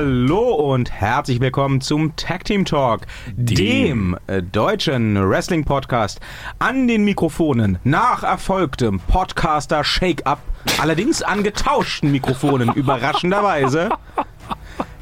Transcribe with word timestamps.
Hallo 0.00 0.52
und 0.52 0.92
herzlich 0.92 1.40
willkommen 1.40 1.80
zum 1.80 2.14
Tag 2.14 2.44
Team 2.44 2.64
Talk, 2.64 3.00
dem, 3.34 4.16
äh, 4.28 4.40
deutschen 4.40 5.28
Wrestling 5.28 5.64
Podcast. 5.64 6.20
An 6.60 6.86
den 6.86 7.02
Mikrofonen 7.04 7.80
nach 7.82 8.22
erfolgtem 8.22 9.00
Podcaster 9.00 9.82
Shake-Up, 9.82 10.38
allerdings 10.80 11.20
an 11.20 11.42
getauschten 11.42 12.12
Mikrofonen 12.12 12.72
überraschenderweise. 12.76 13.88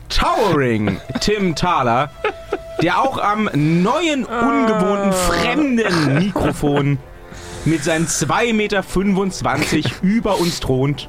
Towering 0.09 0.99
Tim 1.21 1.55
Thaler, 1.55 2.11
der 2.81 2.99
auch 2.99 3.19
am 3.19 3.51
neuen, 3.53 4.25
ungewohnten, 4.25 5.13
fremden 5.13 6.15
Mikrofon 6.21 6.97
mit 7.67 7.85
seinen 7.85 8.07
2,25 8.07 8.53
Meter 8.55 8.85
über 10.03 10.39
uns 10.39 10.61
thront. 10.61 11.09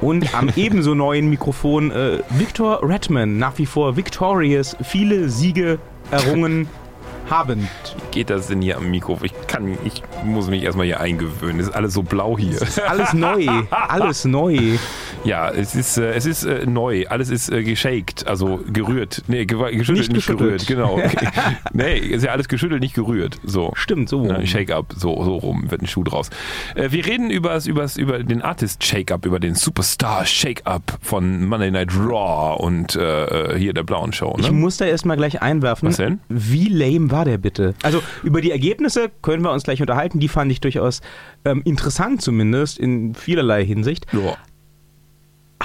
Und 0.00 0.34
am 0.34 0.50
ebenso 0.56 0.94
neuen 0.94 1.30
Mikrofon 1.30 1.90
äh, 1.90 2.18
Victor 2.30 2.80
Redman, 2.82 3.38
nach 3.38 3.58
wie 3.58 3.66
vor 3.66 3.96
victorious, 3.96 4.76
viele 4.82 5.28
Siege 5.28 5.78
errungen 6.10 6.68
habend. 7.30 7.68
Geht 8.10 8.30
das 8.30 8.48
denn 8.48 8.60
hier 8.60 8.76
am 8.76 8.90
Mikro? 8.90 9.18
Ich 9.22 9.32
kann, 9.46 9.78
ich 9.84 10.02
muss 10.24 10.48
mich 10.48 10.62
erstmal 10.62 10.86
hier 10.86 11.00
eingewöhnen. 11.00 11.60
Es 11.60 11.68
ist 11.68 11.74
alles 11.74 11.94
so 11.94 12.02
blau 12.02 12.36
hier. 12.38 12.58
Alles 12.86 13.12
neu, 13.12 13.46
alles 13.70 14.24
neu. 14.24 14.76
Ja, 15.24 15.50
es 15.50 15.74
ist, 15.74 15.96
äh, 15.98 16.12
es 16.12 16.26
ist 16.26 16.44
äh, 16.44 16.66
neu. 16.66 17.06
Alles 17.08 17.30
ist 17.30 17.50
äh, 17.50 17.62
geshaked, 17.62 18.26
also 18.26 18.60
gerührt. 18.72 19.22
Nee, 19.26 19.46
ge 19.46 19.56
geschüttelt, 19.76 20.08
Nicht 20.12 20.12
nicht, 20.12 20.26
gerührt. 20.26 20.66
Genau. 20.66 21.00
nee, 21.72 21.96
ist 21.98 22.24
ja 22.24 22.32
alles 22.32 22.48
geschüttelt, 22.48 22.80
nicht 22.80 22.94
gerührt. 22.94 23.38
So. 23.44 23.72
Stimmt, 23.74 24.08
so. 24.08 24.26
Ja, 24.26 24.44
Shake-up, 24.44 24.94
so, 24.96 25.22
so 25.24 25.36
rum, 25.36 25.70
wird 25.70 25.82
ein 25.82 25.86
Schuh 25.86 26.04
draus. 26.04 26.30
Äh, 26.74 26.90
wir 26.90 27.06
reden 27.06 27.30
übers, 27.30 27.66
übers, 27.66 27.96
über 27.96 28.22
den 28.22 28.42
Artist 28.42 28.84
Shake-up, 28.84 29.24
über 29.26 29.40
den 29.40 29.54
Superstar 29.54 30.26
Shake-up 30.26 30.98
von 31.00 31.46
Monday 31.46 31.70
Night 31.70 31.90
Raw 31.96 32.62
und 32.62 32.94
äh, 32.96 33.58
hier 33.58 33.72
der 33.72 33.82
blauen 33.82 34.12
Show. 34.12 34.36
Ich 34.38 34.50
Ne? 34.50 34.52
muss 34.52 34.76
da 34.76 34.84
erstmal 34.84 35.16
gleich 35.16 35.40
einwerfen. 35.42 35.88
Was 35.88 35.96
denn? 35.96 36.20
Wie 36.28 36.68
lame 36.68 37.10
war 37.10 37.24
der 37.24 37.38
bitte? 37.38 37.74
Also 37.82 38.02
über 38.22 38.40
die 38.40 38.50
Ergebnisse 38.50 39.10
können 39.22 39.42
wir 39.42 39.52
uns 39.52 39.64
gleich 39.64 39.80
unterhalten. 39.80 40.20
Die 40.20 40.28
fand 40.28 40.52
ich 40.52 40.60
durchaus 40.60 41.00
ähm, 41.44 41.62
interessant 41.64 42.20
zumindest 42.22 42.78
in 42.78 43.14
vielerlei 43.14 43.64
Hinsicht. 43.64 44.06
Ja. 44.12 44.36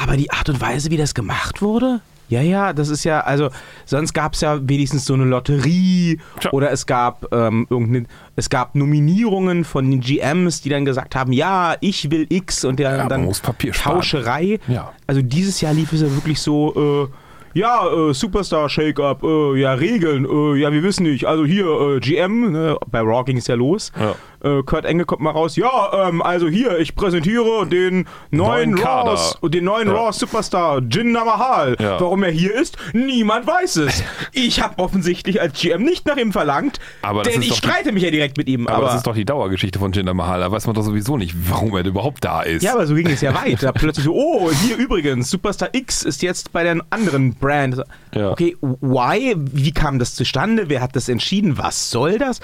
Aber 0.02 0.17
die 0.17 0.31
Art 0.31 0.50
und 0.50 0.61
Weise, 0.61 0.92
wie 0.92 0.97
das 0.97 1.14
gemacht 1.14 1.61
wurde? 1.61 2.02
Ja, 2.30 2.42
ja, 2.42 2.73
das 2.73 2.89
ist 2.89 3.03
ja, 3.05 3.22
also 3.22 3.50
sonst 3.86 4.14
gab 4.14 4.33
es 4.33 4.41
ja 4.41 4.59
wenigstens 4.61 5.06
so 5.06 5.16
eine 5.16 5.25
Lotterie 5.25 6.19
Tja. 6.39 6.52
oder 6.52 6.72
es 6.72 6.86
gab 6.86 7.25
ähm, 7.33 7.66
irgendeine, 7.72 8.06
es 8.36 8.52
gab 8.52 8.75
Nominierungen 8.75 9.64
von 9.64 9.89
den 9.89 10.00
GMs, 10.00 10.61
die 10.61 10.69
dann 10.69 10.86
gesagt 10.86 11.16
haben, 11.16 11.33
ja, 11.33 11.75
ich 11.81 12.11
will 12.11 12.28
X 12.30 12.66
und 12.66 12.78
der 12.78 12.95
Ja, 12.95 13.08
dann 13.08 13.25
muss 13.25 13.39
Papier. 13.39 13.73
Tauscherei. 13.73 14.59
Ja. 14.67 14.94
Also 15.08 15.23
dieses 15.23 15.59
Jahr 15.59 15.73
lief 15.73 15.91
es 15.91 16.02
ja 16.02 16.13
wirklich 16.13 16.39
so, 16.39 17.08
äh, 17.08 17.59
ja, 17.59 17.88
äh, 17.91 18.13
Superstar 18.13 18.69
Shake-Up, 18.69 19.23
äh, 19.23 19.59
ja, 19.59 19.73
Regeln, 19.73 20.25
äh, 20.25 20.59
ja, 20.59 20.72
wir 20.72 20.84
wissen 20.84 21.03
nicht. 21.03 21.25
Also 21.25 21.45
hier, 21.45 21.66
äh, 21.66 22.00
GM, 22.00 22.52
ne, 22.52 22.78
bei 22.91 23.00
Raw 23.00 23.23
ging 23.23 23.38
es 23.38 23.47
ja 23.47 23.56
los. 23.56 23.91
Ja. 24.00 24.16
Äh, 24.43 24.63
Kurt 24.63 24.85
Engel 24.85 25.05
kommt 25.05 25.21
mal 25.21 25.31
raus. 25.31 25.55
Ja, 25.55 26.07
ähm, 26.07 26.21
also 26.21 26.47
hier, 26.47 26.79
ich 26.79 26.95
präsentiere 26.95 27.67
den 27.67 28.07
neuen, 28.31 28.71
Neuen. 28.71 28.79
Raws, 28.83 29.37
den 29.43 29.65
neuen 29.65 29.87
Ja. 29.89 29.93
Raw 29.95 30.11
Superstar, 30.13 30.81
Jinder 30.89 31.25
Mahal. 31.25 31.75
Ja. 31.79 31.99
Warum 31.99 32.23
er 32.23 32.31
hier 32.31 32.53
ist, 32.55 32.77
niemand 32.93 33.47
weiß 33.47 33.77
es. 33.77 34.03
Ich 34.31 34.61
habe 34.61 34.77
offensichtlich 34.79 35.41
als 35.41 35.59
GM 35.59 35.83
nicht 35.83 36.05
nach 36.05 36.15
ihm 36.15 36.31
verlangt, 36.31 36.79
Aber 37.01 37.23
denn 37.23 37.41
ich 37.41 37.49
doch 37.49 37.55
die- 37.55 37.67
streite 37.67 37.91
mich 37.91 38.03
ja 38.03 38.11
direkt 38.11 38.37
mit 38.37 38.47
ihm. 38.47 38.67
Aber, 38.67 38.77
Aber, 38.77 38.85
das 38.87 38.95
ist 38.97 39.07
doch 39.07 39.15
die 39.15 39.25
Dauergeschichte 39.25 39.79
von 39.79 39.91
Jinder 39.91 40.13
Mahal. 40.13 40.39
Da 40.39 40.51
weiß 40.51 40.65
man 40.67 40.75
doch 40.75 40.83
sowieso 40.83 41.17
nicht, 41.17 41.35
warum 41.49 41.75
er 41.75 41.83
überhaupt 41.85 42.23
da 42.23 42.41
ist. 42.43 42.63
ja, 42.63 42.73
aber 42.73 42.85
so 42.87 42.95
ging 42.95 43.07
es 43.07 43.21
ja 43.21 43.33
weiter. 43.43 43.73
Plötzlich 43.73 44.05
so, 44.05 44.13
oh, 44.13 44.49
hier 44.51 44.77
übrigens, 44.77 45.29
Superstar 45.29 45.69
X 45.73 46.03
ist 46.03 46.21
jetzt 46.21 46.51
bei 46.53 46.63
der 46.63 46.77
anderen 46.89 47.33
Brand. 47.35 47.81
Ja. 48.13 48.29
Okay, 48.31 48.55
why? 48.61 49.35
Wie 49.37 49.71
kam 49.71 49.99
das 49.99 50.16
zustande? 50.16 50.69
Wer 50.69 50.81
hat 50.81 50.95
das 50.95 51.09
entschieden? 51.09 51.57
Was 51.57 51.89
soll 51.91 52.17
das? 52.17 52.39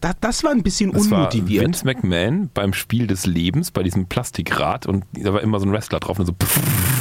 Das, 0.00 0.14
das 0.20 0.44
war 0.44 0.50
ein 0.50 0.62
bisschen 0.62 0.92
Das 0.92 1.10
war 1.10 1.29
unmotiviert. 1.34 1.64
Vince 1.64 1.84
McMahon 1.84 2.50
beim 2.52 2.72
Spiel 2.72 3.06
des 3.06 3.26
Lebens, 3.26 3.70
bei 3.70 3.82
diesem 3.82 4.06
Plastikrad 4.06 4.86
und 4.86 5.04
da 5.12 5.32
war 5.32 5.40
immer 5.40 5.60
so 5.60 5.66
ein 5.66 5.72
Wrestler 5.72 6.00
drauf 6.00 6.18
und 6.18 6.26
so 6.26 6.34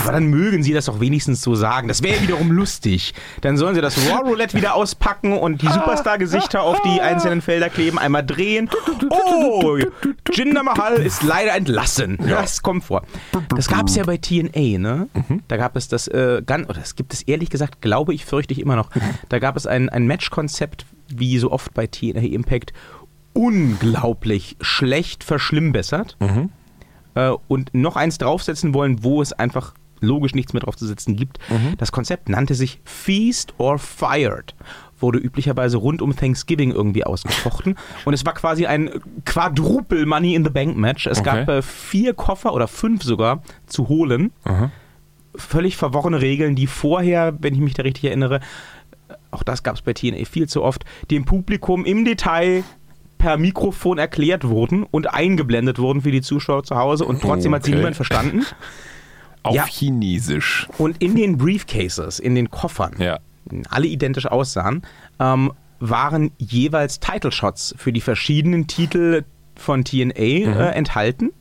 Aber 0.03 0.11
dann 0.11 0.27
mögen 0.27 0.63
sie 0.63 0.73
das 0.73 0.85
doch 0.85 0.99
wenigstens 0.99 1.41
so 1.41 1.55
sagen. 1.55 1.87
Das 1.87 2.03
wäre 2.03 2.21
wiederum 2.21 2.51
lustig. 2.51 3.13
Dann 3.41 3.57
sollen 3.57 3.75
sie 3.75 3.81
das 3.81 3.97
Raw 4.09 4.27
Roulette 4.29 4.57
wieder 4.57 4.75
auspacken 4.75 5.37
und 5.37 5.61
die 5.61 5.67
Superstar-Gesichter 5.67 6.61
auf 6.61 6.81
die 6.81 7.01
einzelnen 7.01 7.41
Felder 7.41 7.69
kleben, 7.69 7.99
einmal 7.99 8.25
drehen. 8.25 8.69
Oh, 9.09 9.77
Jinder 10.31 10.63
Mahal 10.63 10.95
ist 10.95 11.23
leider 11.23 11.55
entlassen. 11.55 12.17
Das 12.27 12.61
kommt 12.61 12.83
vor. 12.83 13.03
Das 13.55 13.67
gab 13.67 13.87
es 13.87 13.95
ja 13.95 14.03
bei 14.03 14.17
TNA, 14.17 14.77
ne? 14.77 15.07
Da 15.47 15.57
gab 15.57 15.75
es 15.75 15.87
das, 15.87 16.07
äh, 16.07 16.41
ganz, 16.45 16.69
oder 16.69 16.79
das 16.79 16.95
gibt 16.95 17.13
es 17.13 17.21
ehrlich 17.23 17.49
gesagt, 17.49 17.81
glaube 17.81 18.13
ich, 18.13 18.25
fürchte 18.25 18.53
ich 18.53 18.59
immer 18.59 18.75
noch. 18.75 18.89
Da 19.29 19.39
gab 19.39 19.55
es 19.55 19.65
ein, 19.67 19.89
ein 19.89 20.07
Matchkonzept, 20.07 20.85
wie 21.09 21.37
so 21.39 21.51
oft 21.51 21.73
bei 21.73 21.87
TNA 21.87 22.21
Impact, 22.21 22.73
unglaublich 23.33 24.57
schlecht 24.61 25.23
verschlimmbessert 25.23 26.17
äh, 27.15 27.29
und 27.47 27.73
noch 27.73 27.95
eins 27.95 28.17
draufsetzen 28.17 28.73
wollen, 28.73 29.03
wo 29.03 29.21
es 29.21 29.33
einfach 29.33 29.73
logisch 30.01 30.33
nichts 30.33 30.53
mehr 30.53 30.61
draufzusetzen 30.61 31.17
gibt. 31.17 31.39
Das 31.77 31.91
Konzept 31.91 32.29
nannte 32.29 32.55
sich 32.55 32.79
Feast 32.85 33.53
or 33.57 33.77
Fired. 33.79 34.55
Wurde 35.01 35.19
üblicherweise 35.19 35.77
rund 35.77 36.01
um 36.01 36.15
Thanksgiving 36.15 36.71
irgendwie 36.71 37.03
ausgefochten. 37.03 37.75
Und 38.05 38.13
es 38.13 38.25
war 38.25 38.33
quasi 38.33 38.65
ein 38.65 38.89
Quadruple 39.25 40.05
Money 40.05 40.35
in 40.35 40.43
the 40.45 40.49
Bank 40.49 40.77
Match. 40.77 41.05
Es 41.05 41.19
Okay. 41.19 41.25
gab 41.45 41.49
äh, 41.49 41.61
vier 41.61 42.13
Koffer 42.13 42.53
oder 42.53 42.67
fünf 42.69 43.03
sogar 43.03 43.41
zu 43.65 43.89
holen. 43.89 44.31
Völlig 45.35 45.75
verworrene 45.77 46.21
Regeln, 46.21 46.55
die 46.55 46.67
vorher, 46.67 47.37
wenn 47.39 47.53
ich 47.53 47.59
mich 47.59 47.73
da 47.73 47.83
richtig 47.83 48.05
erinnere, 48.05 48.39
auch 49.31 49.43
das 49.43 49.63
gab 49.63 49.75
es 49.75 49.81
bei 49.81 49.93
TNA 49.93 50.25
viel 50.25 50.47
zu 50.47 50.63
oft, 50.63 50.85
dem 51.11 51.25
Publikum 51.25 51.85
im 51.85 52.03
Detail 52.05 52.63
per 53.19 53.37
Mikrofon 53.37 53.99
erklärt 53.99 54.47
wurden 54.47 54.83
und 54.83 55.13
eingeblendet 55.13 55.77
wurden 55.77 56.01
für 56.01 56.11
die 56.11 56.21
Zuschauer 56.21 56.63
zu 56.63 56.75
Hause 56.75 57.05
und 57.05 57.21
trotzdem 57.21 57.53
hat 57.53 57.63
sie 57.63 57.71
Okay. 57.71 57.77
niemand 57.77 57.95
verstanden. 57.95 58.45
auf 59.43 59.53
Ja. 59.55 59.65
Chinesisch. 59.67 60.67
Und 60.79 61.01
in 61.03 61.15
den 61.15 61.37
Briefcases, 61.37 62.17
in 62.19 62.33
den 62.33 62.49
Koffern, 62.49 62.95
Ja. 62.97 63.19
alle 63.69 63.85
identisch 63.87 64.25
aussahen, 64.25 64.81
ähm, 65.19 65.51
waren 65.79 66.31
jeweils 66.39 66.99
Title 66.99 67.31
Shots 67.31 67.73
für 67.77 67.93
die 67.93 68.01
verschiedenen 68.01 68.67
Titel 68.67 69.23
von 69.55 69.83
TNA 69.85 70.13
äh, 70.13 70.71
enthalten 70.75 71.31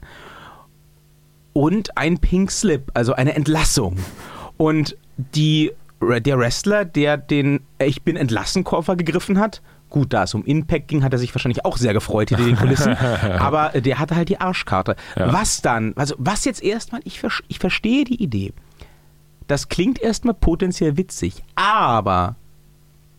und 1.52 1.96
ein 1.96 2.18
Pink 2.18 2.50
Slip, 2.50 2.90
also 2.94 3.14
eine 3.14 3.34
Entlassung. 3.34 3.96
Und 4.56 4.96
die, 5.16 5.72
der 6.00 6.38
Wrestler, 6.38 6.84
der 6.84 7.16
den 7.16 7.60
Ich 7.80 8.02
bin 8.02 8.16
entlassen 8.16 8.62
Koffer 8.64 8.96
gegriffen 8.96 9.38
hat, 9.38 9.60
gut, 9.88 10.12
da 10.12 10.24
es 10.24 10.34
um 10.34 10.44
Impact 10.44 10.88
ging, 10.88 11.02
hat 11.02 11.12
er 11.12 11.18
sich 11.18 11.34
wahrscheinlich 11.34 11.64
auch 11.64 11.76
sehr 11.76 11.92
gefreut 11.92 12.30
hinter 12.30 12.44
den 12.44 12.56
Kulissen, 12.56 12.96
aber 13.38 13.80
der 13.80 13.98
hatte 13.98 14.16
halt 14.16 14.28
die 14.28 14.40
Arschkarte. 14.40 14.96
Ja. 15.16 15.32
Was 15.32 15.62
dann? 15.62 15.92
Also 15.96 16.14
was 16.18 16.44
jetzt 16.44 16.62
erstmal, 16.62 17.00
ich, 17.04 17.22
ich 17.48 17.58
verstehe 17.58 18.04
die 18.04 18.22
Idee. 18.22 18.52
Das 19.46 19.68
klingt 19.68 20.00
erstmal 20.00 20.34
potenziell 20.34 20.96
witzig, 20.96 21.42
aber 21.54 22.36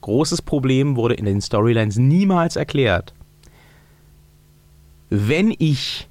großes 0.01 0.41
Problem 0.41 0.95
wurde 0.95 1.15
in 1.15 1.25
den 1.25 1.41
Storylines 1.41 1.97
niemals 1.97 2.55
erklärt. 2.55 3.13
Wenn 5.09 5.53
ich 5.57 6.07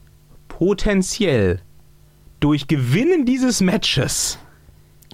potenziell 0.49 1.61
durch 2.41 2.67
Gewinnen 2.67 3.27
dieses 3.27 3.61
Matches 3.61 4.39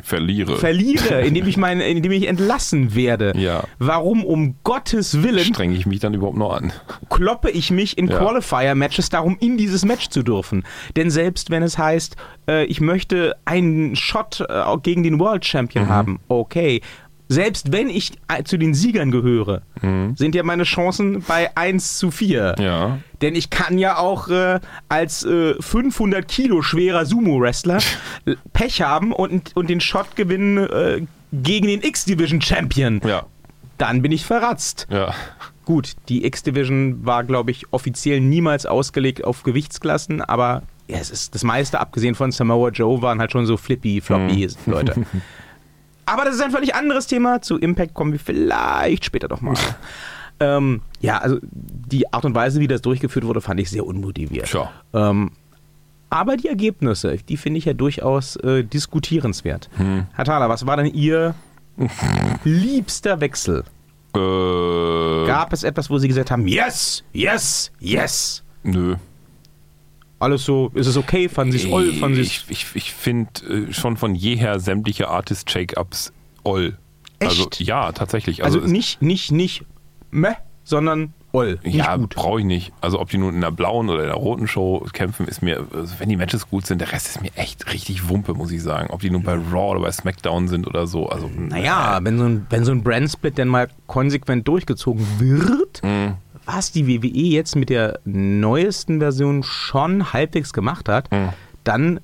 Verliere. 0.02 0.56
verliere, 0.56 1.20
indem 1.26 1.46
ich, 1.46 1.56
mein, 1.56 1.80
indem 1.80 2.12
ich 2.12 2.26
entlassen 2.26 2.94
werde, 2.94 3.32
Ja. 3.36 3.64
warum 3.78 4.24
um 4.24 4.56
Gottes 4.64 5.22
Willen 5.22 5.44
Strenge 5.44 5.76
ich 5.76 5.86
mich 5.86 6.00
dann 6.00 6.14
überhaupt 6.14 6.36
noch 6.36 6.52
an? 6.54 6.72
kloppe 7.10 7.50
ich 7.50 7.70
mich 7.70 7.96
in 7.96 8.08
Ja. 8.08 8.18
Qualifier-Matches 8.18 9.08
darum, 9.08 9.36
in 9.40 9.56
dieses 9.56 9.84
Match 9.84 10.08
zu 10.08 10.22
dürfen. 10.22 10.64
Denn 10.96 11.10
selbst 11.10 11.50
wenn 11.50 11.62
es 11.62 11.78
heißt, 11.78 12.16
äh, 12.48 12.64
ich 12.64 12.80
möchte 12.80 13.36
einen 13.44 13.94
Shot 13.96 14.40
äh, 14.48 14.64
gegen 14.82 15.02
den 15.02 15.18
World 15.20 15.44
Mhm. 15.44 15.46
Champion 15.48 15.88
haben, 15.88 16.20
okay. 16.28 16.80
Selbst 17.28 17.72
wenn 17.72 17.88
ich 17.88 18.12
äh, 18.28 18.42
zu 18.44 18.58
den 18.58 18.74
Siegern 18.74 19.10
gehöre, 19.10 19.62
sind 20.16 20.34
ja 20.34 20.42
meine 20.42 20.64
Chancen 20.64 21.22
bei 21.26 21.56
1 21.56 21.98
zu 21.98 22.10
4. 22.10 22.56
Mhm. 22.58 22.64
Ja. 22.64 22.98
Denn 23.22 23.34
ich 23.34 23.50
kann 23.50 23.78
ja 23.78 23.96
auch 23.96 24.28
äh, 24.28 24.60
als 24.88 25.24
äh, 25.24 25.54
500 25.60 26.28
Kilo 26.28 26.62
schwerer 26.62 27.06
Sumo-Wrestler 27.06 27.78
Pech 28.52 28.82
haben 28.82 29.12
und, 29.12 29.56
und 29.56 29.70
den 29.70 29.80
Shot 29.80 30.16
gewinnen 30.16 30.58
äh, 30.58 31.02
gegen 31.32 31.68
den 31.68 31.82
X-Division 31.82 32.40
Champion. 32.40 33.00
Ja. 33.04 33.24
Dann 33.78 34.02
bin 34.02 34.12
ich 34.12 34.24
verratzt. 34.24 34.86
Ja. 34.90 35.14
Gut, 35.64 35.92
die 36.10 36.26
X-Division 36.26 37.06
war, 37.06 37.24
glaube 37.24 37.50
ich, 37.50 37.72
offiziell 37.72 38.20
niemals 38.20 38.66
ausgelegt 38.66 39.24
auf 39.24 39.42
Gewichtsklassen, 39.42 40.20
aber 40.20 40.62
ja, 40.86 40.98
es 40.98 41.10
ist 41.10 41.34
das 41.34 41.42
meiste, 41.42 41.80
abgesehen 41.80 42.14
von 42.14 42.30
Samoa 42.30 42.68
Joe, 42.68 43.00
waren 43.00 43.18
halt 43.18 43.32
schon 43.32 43.46
so 43.46 43.56
flippy, 43.56 44.02
floppy 44.02 44.48
Leute. 44.66 45.06
Aber 46.06 46.24
das 46.24 46.34
ist 46.34 46.42
ein 46.42 46.50
völlig 46.50 46.74
anderes 46.74 47.06
Thema. 47.06 47.42
Zu 47.42 47.58
Impact 47.58 47.94
kommen 47.94 48.12
wir 48.12 48.20
vielleicht 48.20 49.04
später 49.04 49.28
doch 49.28 49.40
mal. 49.40 49.54
ähm, 50.40 50.82
ja, 51.00 51.18
also 51.18 51.38
die 51.42 52.12
Art 52.12 52.24
und 52.24 52.34
Weise, 52.34 52.60
wie 52.60 52.68
das 52.68 52.82
durchgeführt 52.82 53.26
wurde, 53.26 53.40
fand 53.40 53.60
ich 53.60 53.70
sehr 53.70 53.86
unmotiviert. 53.86 54.46
Tja. 54.46 54.70
Ähm, 54.92 55.32
aber 56.10 56.36
die 56.36 56.48
Ergebnisse, 56.48 57.16
die 57.28 57.36
finde 57.36 57.58
ich 57.58 57.64
ja 57.64 57.72
durchaus 57.72 58.36
äh, 58.36 58.62
diskutierenswert. 58.62 59.68
Hm. 59.76 60.06
Herr 60.12 60.24
Thaler, 60.24 60.48
was 60.48 60.66
war 60.66 60.76
denn 60.76 60.86
Ihr 60.86 61.34
Liebster 62.44 63.20
Wechsel. 63.20 63.64
Äh, 64.14 65.26
Gab 65.26 65.52
es 65.52 65.64
etwas, 65.64 65.90
wo 65.90 65.98
sie 65.98 66.08
gesagt 66.08 66.30
haben, 66.30 66.46
yes, 66.46 67.02
yes, 67.12 67.72
yes? 67.80 68.44
nö. 68.62 68.96
Alles 70.18 70.44
so, 70.44 70.70
ist 70.74 70.86
es 70.86 70.96
okay? 70.96 71.28
Fanden 71.28 71.52
sie 71.52 71.66
es 71.66 71.72
oll? 71.72 71.92
Fanden 71.94 72.16
sie 72.16 72.22
ich 72.22 72.44
ich, 72.48 72.66
ich 72.74 72.92
finde 72.92 73.30
äh, 73.68 73.72
schon 73.72 73.96
von 73.96 74.14
jeher 74.14 74.58
sämtliche 74.60 75.08
Artist-Shake-Ups 75.08 76.12
oll. 76.44 76.76
Also, 77.20 77.44
Echt? 77.44 77.60
ja, 77.60 77.92
tatsächlich. 77.92 78.44
Also 78.44 78.60
es- 78.60 78.70
nicht, 78.70 79.02
nicht, 79.02 79.32
nicht 79.32 79.64
meh, 80.10 80.34
sondern 80.64 81.12
oll. 81.32 81.58
Ja, 81.64 81.96
brauche 81.96 82.40
ich 82.40 82.46
nicht. 82.46 82.72
Also 82.80 83.00
ob 83.00 83.10
die 83.10 83.18
nun 83.18 83.34
in 83.34 83.40
der 83.40 83.50
blauen 83.50 83.88
oder 83.90 84.00
in 84.02 84.06
der 84.06 84.14
roten 84.16 84.46
Show 84.46 84.86
kämpfen, 84.92 85.26
ist 85.26 85.42
mir, 85.42 85.66
also 85.74 85.94
wenn 85.98 86.08
die 86.08 86.16
Matches 86.16 86.48
gut 86.48 86.64
sind, 86.66 86.80
der 86.80 86.92
Rest 86.92 87.08
ist 87.08 87.20
mir 87.22 87.30
echt 87.36 87.72
richtig 87.72 88.08
Wumpe, 88.08 88.34
muss 88.34 88.50
ich 88.52 88.62
sagen. 88.62 88.88
Ob 88.90 89.00
die 89.00 89.10
nun 89.10 89.22
bei 89.24 89.34
Raw 89.34 89.72
oder 89.72 89.80
bei 89.80 89.90
SmackDown 89.92 90.48
sind 90.48 90.66
oder 90.66 90.86
so. 90.86 91.08
Also, 91.08 91.28
Naja, 91.36 91.98
wenn 92.02 92.18
so 92.18 92.24
ein, 92.24 92.46
wenn 92.50 92.64
so 92.64 92.70
ein 92.72 92.82
Brandsplit 92.82 93.36
denn 93.36 93.48
mal 93.48 93.68
konsequent 93.88 94.46
durchgezogen 94.48 95.04
wird, 95.18 95.82
Mhm. 95.82 96.14
Was 96.46 96.72
die 96.72 96.86
WWE 96.86 97.08
jetzt 97.08 97.56
mit 97.56 97.70
der 97.70 97.98
neuesten 98.04 98.98
Version 99.00 99.42
schon 99.42 100.12
halbwegs 100.12 100.52
gemacht 100.52 100.88
hat, 100.88 101.10
Mhm. 101.12 101.28
dann 101.64 102.00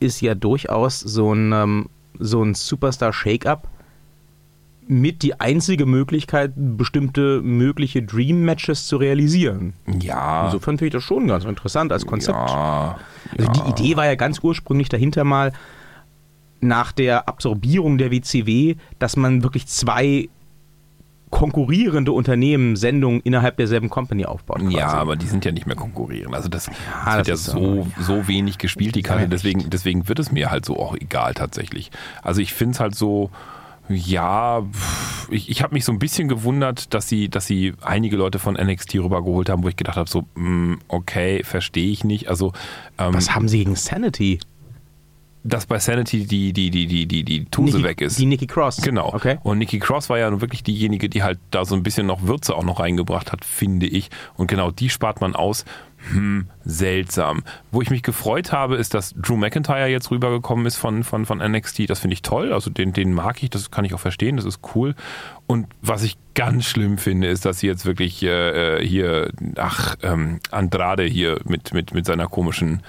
ist 0.00 0.20
ja 0.20 0.34
durchaus 0.34 1.00
so 1.00 1.32
ein, 1.32 1.52
ähm, 1.52 1.86
so 2.18 2.42
ein 2.42 2.54
Superstar 2.54 3.12
Shake-Up 3.12 3.68
mit 4.88 5.22
die 5.22 5.40
einzige 5.40 5.84
Möglichkeit, 5.84 6.52
bestimmte 6.54 7.40
mögliche 7.42 8.02
Dream-Matches 8.02 8.86
zu 8.86 8.98
realisieren. 8.98 9.72
ja. 10.00 10.44
Insofern 10.46 10.78
finde 10.78 10.86
ich 10.86 10.92
das 10.92 11.02
schon 11.02 11.26
ganz 11.26 11.44
interessant 11.44 11.90
als 11.92 12.06
Konzept. 12.06 12.38
ja, 12.38 12.96
Also 13.36 13.44
ja. 13.44 13.52
die 13.52 13.70
Idee 13.70 13.96
war 13.96 14.06
ja 14.06 14.14
ganz 14.14 14.38
ursprünglich 14.42 14.88
dahinter 14.88 15.24
mal 15.24 15.52
nach 16.60 16.92
der 16.92 17.28
Absorbierung 17.28 17.98
der 17.98 18.10
WCW, 18.12 18.76
dass 18.98 19.16
man 19.16 19.42
wirklich 19.42 19.66
zwei 19.66 20.28
konkurrierende 21.36 22.12
Unternehmen 22.12 22.76
Sendungen 22.76 23.20
innerhalb 23.20 23.58
derselben 23.58 23.90
Company 23.90 24.24
aufbaut. 24.24 24.60
Quasi. 24.60 24.74
Ja, 24.76 24.88
aber 24.88 25.16
die 25.16 25.26
sind 25.26 25.44
ja 25.44 25.52
nicht 25.52 25.66
mehr 25.66 25.76
konkurrieren. 25.76 26.34
Also 26.34 26.48
das, 26.48 26.64
das 26.64 26.74
das 27.04 27.16
wird 27.16 27.28
ja 27.28 27.36
so, 27.36 27.82
aber- 27.82 28.02
so 28.02 28.26
wenig 28.26 28.56
gespielt, 28.56 28.94
die 28.94 29.00
Ja, 29.02 29.08
Karte. 29.08 29.28
Deswegen, 29.28 29.68
deswegen 29.68 30.08
wird 30.08 30.18
es 30.18 30.32
mir 30.32 30.50
halt 30.50 30.64
so 30.64 30.78
auch 30.78 30.94
egal 30.94 31.34
tatsächlich. 31.34 31.90
Also 32.22 32.40
ich 32.40 32.54
finde 32.54 32.72
es 32.72 32.80
halt 32.80 32.94
so, 32.94 33.30
ja, 33.88 34.62
ich, 35.30 35.50
ich 35.50 35.62
habe 35.62 35.74
mich 35.74 35.84
so 35.84 35.92
ein 35.92 35.98
bisschen 35.98 36.28
gewundert, 36.28 36.94
dass 36.94 37.06
sie, 37.08 37.28
dass 37.28 37.46
sie 37.46 37.74
einige 37.82 38.16
Leute 38.16 38.38
von 38.38 38.54
NXT 38.54 38.94
rübergeholt 38.96 39.50
haben, 39.50 39.62
wo 39.62 39.68
ich 39.68 39.76
gedacht 39.76 39.96
habe, 39.98 40.08
so, 40.08 40.24
mh, 40.36 40.78
okay, 40.88 41.42
verstehe 41.44 41.90
ich 41.90 42.02
nicht. 42.02 42.28
Also 42.30 42.52
ähm, 42.98 43.12
Was 43.12 43.34
haben 43.34 43.46
sie 43.48 43.58
gegen 43.58 43.76
Sanity? 43.76 44.40
Dass 45.46 45.66
bei 45.66 45.78
Sanity 45.78 46.26
die, 46.26 46.52
die, 46.52 46.70
die, 46.70 46.86
die, 46.86 47.06
die, 47.06 47.24
die 47.24 47.44
Tuse 47.46 47.78
Nikki- 47.78 47.84
weg 47.84 48.00
ist. 48.00 48.18
Die 48.18 48.26
Nikki 48.26 48.46
Cross. 48.46 48.78
Genau. 48.82 49.12
Okay. 49.14 49.38
Und 49.42 49.58
Nikki 49.58 49.78
Cross 49.78 50.08
war 50.10 50.18
ja 50.18 50.30
nun 50.30 50.40
wirklich 50.40 50.62
diejenige, 50.62 51.08
die 51.08 51.22
halt 51.22 51.38
da 51.50 51.64
so 51.64 51.74
ein 51.74 51.82
bisschen 51.82 52.06
noch 52.06 52.22
Würze 52.22 52.54
auch 52.54 52.64
noch 52.64 52.80
reingebracht 52.80 53.32
hat, 53.32 53.44
finde 53.44 53.86
ich. 53.86 54.10
Und 54.36 54.48
genau 54.48 54.70
die 54.70 54.88
spart 54.90 55.20
man 55.20 55.34
aus. 55.34 55.64
Hm, 56.12 56.48
seltsam. 56.64 57.42
Wo 57.70 57.82
ich 57.82 57.90
mich 57.90 58.02
gefreut 58.02 58.52
habe, 58.52 58.76
ist, 58.76 58.94
dass 58.94 59.14
Drew 59.14 59.36
McIntyre 59.36 59.88
jetzt 59.88 60.10
rübergekommen 60.10 60.66
ist 60.66 60.76
von, 60.76 61.04
von, 61.04 61.26
von 61.26 61.38
NXT. 61.38 61.90
Das 61.90 62.00
finde 62.00 62.14
ich 62.14 62.22
toll. 62.22 62.52
Also 62.52 62.70
den, 62.70 62.92
den 62.92 63.12
mag 63.12 63.42
ich, 63.42 63.50
das 63.50 63.70
kann 63.70 63.84
ich 63.84 63.94
auch 63.94 64.00
verstehen, 64.00 64.36
das 64.36 64.44
ist 64.44 64.60
cool. 64.74 64.94
Und 65.46 65.66
was 65.82 66.02
ich 66.02 66.16
ganz 66.34 66.64
schlimm 66.66 66.98
finde, 66.98 67.28
ist, 67.28 67.44
dass 67.44 67.60
sie 67.60 67.66
jetzt 67.66 67.86
wirklich 67.86 68.22
äh, 68.22 68.78
äh, 68.78 68.86
hier, 68.86 69.30
ach, 69.56 69.96
ähm, 70.02 70.40
Andrade 70.50 71.04
hier 71.04 71.40
mit, 71.44 71.72
mit, 71.72 71.94
mit 71.94 72.06
seiner 72.06 72.26
komischen 72.28 72.82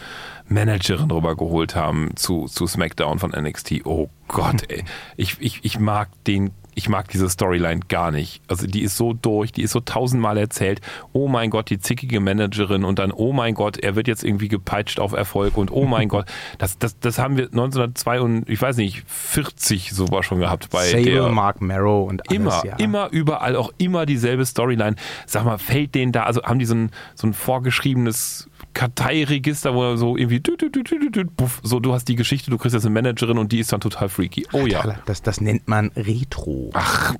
Managerin 0.47 1.11
rübergeholt 1.11 1.75
haben 1.75 2.15
zu, 2.15 2.45
zu 2.45 2.67
SmackDown 2.67 3.19
von 3.19 3.31
NXT. 3.31 3.85
Oh 3.85 4.09
Gott, 4.27 4.63
ey. 4.69 4.83
Ich, 5.17 5.37
ich, 5.39 5.59
ich 5.63 5.79
mag 5.79 6.09
den, 6.25 6.51
ich 6.77 6.89
mag 6.89 7.07
diese 7.07 7.27
Storyline 7.27 7.79
gar 7.87 8.11
nicht. 8.11 8.39
Also 8.47 8.67
die 8.67 8.83
ist 8.83 8.97
so 8.97 9.13
durch, 9.13 9.51
die 9.51 9.63
ist 9.63 9.71
so 9.71 9.79
tausendmal 9.79 10.37
erzählt. 10.37 10.79
Oh 11.11 11.27
mein 11.27 11.49
Gott, 11.49 11.71
die 11.71 11.79
zickige 11.79 12.19
Managerin 12.19 12.83
und 12.83 12.99
dann, 12.99 13.11
oh 13.11 13.33
mein 13.33 13.55
Gott, 13.55 13.77
er 13.77 13.95
wird 13.95 14.07
jetzt 14.07 14.23
irgendwie 14.23 14.47
gepeitscht 14.47 14.99
auf 14.99 15.13
Erfolg 15.13 15.57
und 15.57 15.71
oh 15.71 15.85
mein 15.85 16.07
Gott, 16.09 16.27
das, 16.59 16.77
das, 16.77 16.99
das 16.99 17.17
haben 17.17 17.35
wir 17.35 17.45
1902 17.45 18.21
und 18.21 18.47
ich 18.47 18.61
weiß 18.61 18.77
nicht, 18.77 19.03
40 19.07 19.91
sogar 19.91 20.21
schon 20.21 20.39
gehabt 20.39 20.69
bei 20.69 20.85
Sable, 20.85 21.05
der 21.05 21.29
Mark 21.29 21.61
Marrow 21.61 22.07
und 22.07 22.21
alles, 22.29 22.37
Immer, 22.37 22.61
ja. 22.63 22.75
immer, 22.75 23.09
überall, 23.09 23.55
auch 23.55 23.73
immer 23.79 24.05
dieselbe 24.05 24.45
Storyline. 24.45 24.97
Sag 25.25 25.45
mal, 25.45 25.57
fällt 25.57 25.95
denen 25.95 26.11
da, 26.11 26.23
also 26.23 26.43
haben 26.43 26.59
die 26.59 26.65
so 26.65 26.75
ein, 26.75 26.91
so 27.15 27.25
ein 27.25 27.33
vorgeschriebenes 27.33 28.51
Karteiregister, 28.73 29.73
wo 29.73 29.95
so 29.95 30.17
irgendwie, 30.17 30.41
tüt, 30.41 30.59
tüt, 30.59 30.73
tüt, 30.73 31.35
puff, 31.37 31.59
so 31.63 31.79
du 31.79 31.93
hast 31.93 32.07
die 32.07 32.15
Geschichte, 32.15 32.51
du 32.51 32.57
kriegst 32.57 32.73
jetzt 32.73 32.85
eine 32.85 32.93
Managerin 32.93 33.37
und 33.37 33.51
die 33.51 33.59
ist 33.59 33.71
dann 33.73 33.81
total 33.81 34.09
freaky. 34.09 34.45
Oh 34.53 34.65
ja. 34.65 34.99
Das, 35.05 35.21
das 35.21 35.41
nennt 35.41 35.67
man 35.67 35.91
Retro. 35.95 36.69
Ach, 36.73 37.15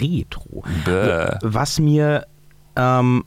Retro. 0.00 0.64
bäh. 0.84 1.36
Was 1.42 1.78
mir 1.78 2.26
ähm, 2.76 3.24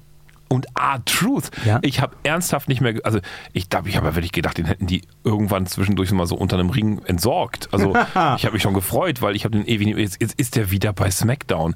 Und 0.49 0.67
R-Truth. 0.79 1.49
Ja? 1.65 1.79
Ich 1.81 1.99
habe 1.99 2.15
ernsthaft 2.23 2.69
nicht 2.69 2.79
mehr, 2.81 2.99
also 3.03 3.19
ich 3.53 3.69
glaube, 3.69 3.89
ich 3.89 3.97
habe 3.97 4.07
ja 4.07 4.15
wirklich 4.15 4.31
gedacht, 4.31 4.57
den 4.57 4.65
hätten 4.65 4.85
die 4.85 5.01
irgendwann 5.23 5.65
zwischendurch 5.65 6.11
mal 6.11 6.27
so 6.27 6.35
unter 6.35 6.57
einem 6.57 6.69
Ring 6.69 7.01
entsorgt. 7.05 7.69
Also 7.71 7.95
ich 8.37 8.45
habe 8.45 8.51
mich 8.51 8.61
schon 8.61 8.75
gefreut, 8.75 9.21
weil 9.21 9.35
ich 9.35 9.45
habe 9.45 9.57
den 9.57 9.65
ewig, 9.65 9.97
jetzt, 9.97 10.21
jetzt 10.21 10.39
ist 10.39 10.55
der 10.55 10.69
wieder 10.69 10.93
bei 10.93 11.09
SmackDown. 11.09 11.75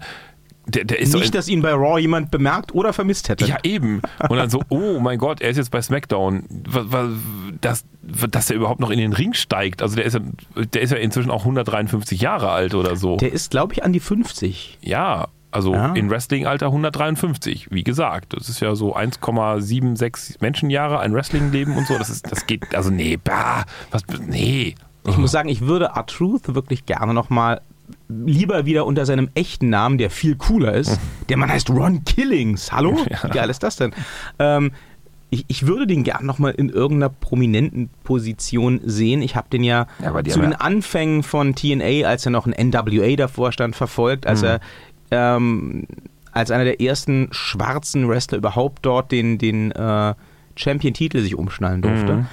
Der, 0.68 0.84
der 0.84 1.00
ist 1.00 1.12
so 1.14 1.18
nicht, 1.18 1.34
dass 1.34 1.48
ihn 1.48 1.62
bei 1.62 1.72
Raw 1.74 2.00
jemand 2.00 2.30
bemerkt 2.30 2.74
oder 2.76 2.92
vermisst 2.94 3.30
hätte. 3.30 3.46
Ja, 3.46 3.58
eben. 3.64 4.02
Und 4.30 4.38
dann 4.38 4.50
so, 4.50 4.62
oh 4.70 5.00
mein 5.00 5.18
Gott, 5.18 5.42
er 5.42 5.50
ist 5.50 5.58
jetzt 5.58 5.72
bei 5.72 5.82
SmackDown. 5.82 6.44
Dass, 7.62 7.86
dass 8.30 8.50
er 8.50 8.56
überhaupt 8.56 8.80
noch 8.80 8.90
in 8.90 9.00
den 9.00 9.14
Ring 9.14 9.34
steigt. 9.34 9.82
Also 9.82 9.96
der 9.96 10.06
ist 10.06 10.14
ja, 10.14 10.20
der 10.74 10.82
ist 10.82 10.92
ja 10.92 10.98
inzwischen 10.98 11.32
auch 11.32 11.42
153 11.42 12.20
Jahre 12.22 12.52
alt 12.52 12.74
oder 12.76 12.96
so. 12.96 13.16
Der 13.18 13.32
ist, 13.32 13.52
glaube 13.52 13.74
ich, 13.74 13.84
an 13.84 13.94
die 13.94 14.00
50. 14.00 14.80
ja, 14.82 15.28
also 15.50 15.74
Ja. 15.74 15.94
in 15.94 16.10
Wrestling-Alter 16.10 16.68
153. 16.68 17.70
Wie 17.72 17.84
gesagt, 17.84 18.34
das 18.38 18.50
ist 18.50 18.60
ja 18.60 18.76
so 18.76 18.96
1,76 18.96 20.38
Menschenjahre 20.42 21.00
ein 21.00 21.14
Wrestling-Leben 21.14 21.78
und 21.78 21.88
so. 21.88 21.98
Das 21.98 22.10
ist, 22.10 22.30
das 22.32 22.46
geht, 22.46 22.76
also 22.76 22.90
nee, 22.90 23.18
bah, 23.18 23.64
was, 23.92 24.04
nee. 24.26 24.76
Ich 25.08 25.18
muss 25.18 25.32
sagen, 25.32 25.48
ich 25.48 25.62
würde 25.62 25.86
R-Truth 25.96 26.54
wirklich 26.54 26.86
gerne 26.86 27.14
nochmal 27.14 27.62
lieber 28.10 28.66
wieder 28.66 28.86
unter 28.86 29.06
seinem 29.06 29.30
echten 29.34 29.70
Namen, 29.70 29.98
der 29.98 30.10
viel 30.10 30.36
cooler 30.36 30.74
ist. 30.74 31.00
Der 31.30 31.38
Mann 31.38 31.52
heißt 31.52 31.70
Ron 31.70 32.04
Killings. 32.06 32.72
Hallo? 32.72 32.98
Wie 33.24 33.30
geil 33.30 33.50
ist 33.50 33.64
das 33.64 33.76
denn? 33.76 33.94
Ähm, 34.40 34.72
ich, 35.30 35.46
ich 35.50 35.68
würde 35.68 35.88
den 35.88 36.04
gern 36.04 36.26
nochmal 36.26 36.54
in 36.54 36.70
irgendeiner 36.70 37.10
prominenten 37.10 37.90
Position 38.04 38.80
sehen. 38.86 39.22
Ich 39.22 39.36
habe 39.36 39.50
den 39.50 39.64
ja, 39.64 39.88
Ja, 40.02 40.24
zu 40.24 40.40
den 40.40 40.54
Anfängen 40.54 41.22
von 41.24 41.54
TNA, 41.54 42.08
als 42.08 42.26
er 42.26 42.32
noch 42.32 42.48
ein 42.48 42.70
NWA 42.70 43.16
davor 43.18 43.52
stand, 43.52 43.76
verfolgt, 43.76 44.26
als 44.26 44.44
er 44.44 44.60
ähm, 45.12 45.86
als 46.32 46.52
einer 46.52 46.64
der 46.64 46.80
ersten 46.80 47.28
schwarzen 47.32 48.08
Wrestler 48.08 48.38
überhaupt 48.38 48.86
dort 48.86 49.12
den, 49.12 49.38
den 49.38 49.72
äh, 49.72 50.14
Champion-Titel 50.56 51.20
sich 51.22 51.36
umschnallen 51.36 51.82
durfte. 51.82 52.14
Und 52.14 52.28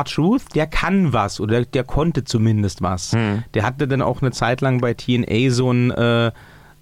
R-Truth, 0.00 0.54
der 0.54 0.66
kann 0.66 1.12
was 1.12 1.40
oder 1.40 1.64
der, 1.64 1.84
konnte 1.84 2.24
zumindest 2.24 2.82
was. 2.82 3.10
Der 3.54 3.62
hatte 3.64 3.86
dann 3.86 4.02
auch 4.02 4.22
eine 4.22 4.30
Zeit 4.30 4.60
lang 4.60 4.80
bei 4.80 4.94
TNA 4.94 5.50
so 5.50 5.70
ein 5.70 5.90
äh, 5.90 6.32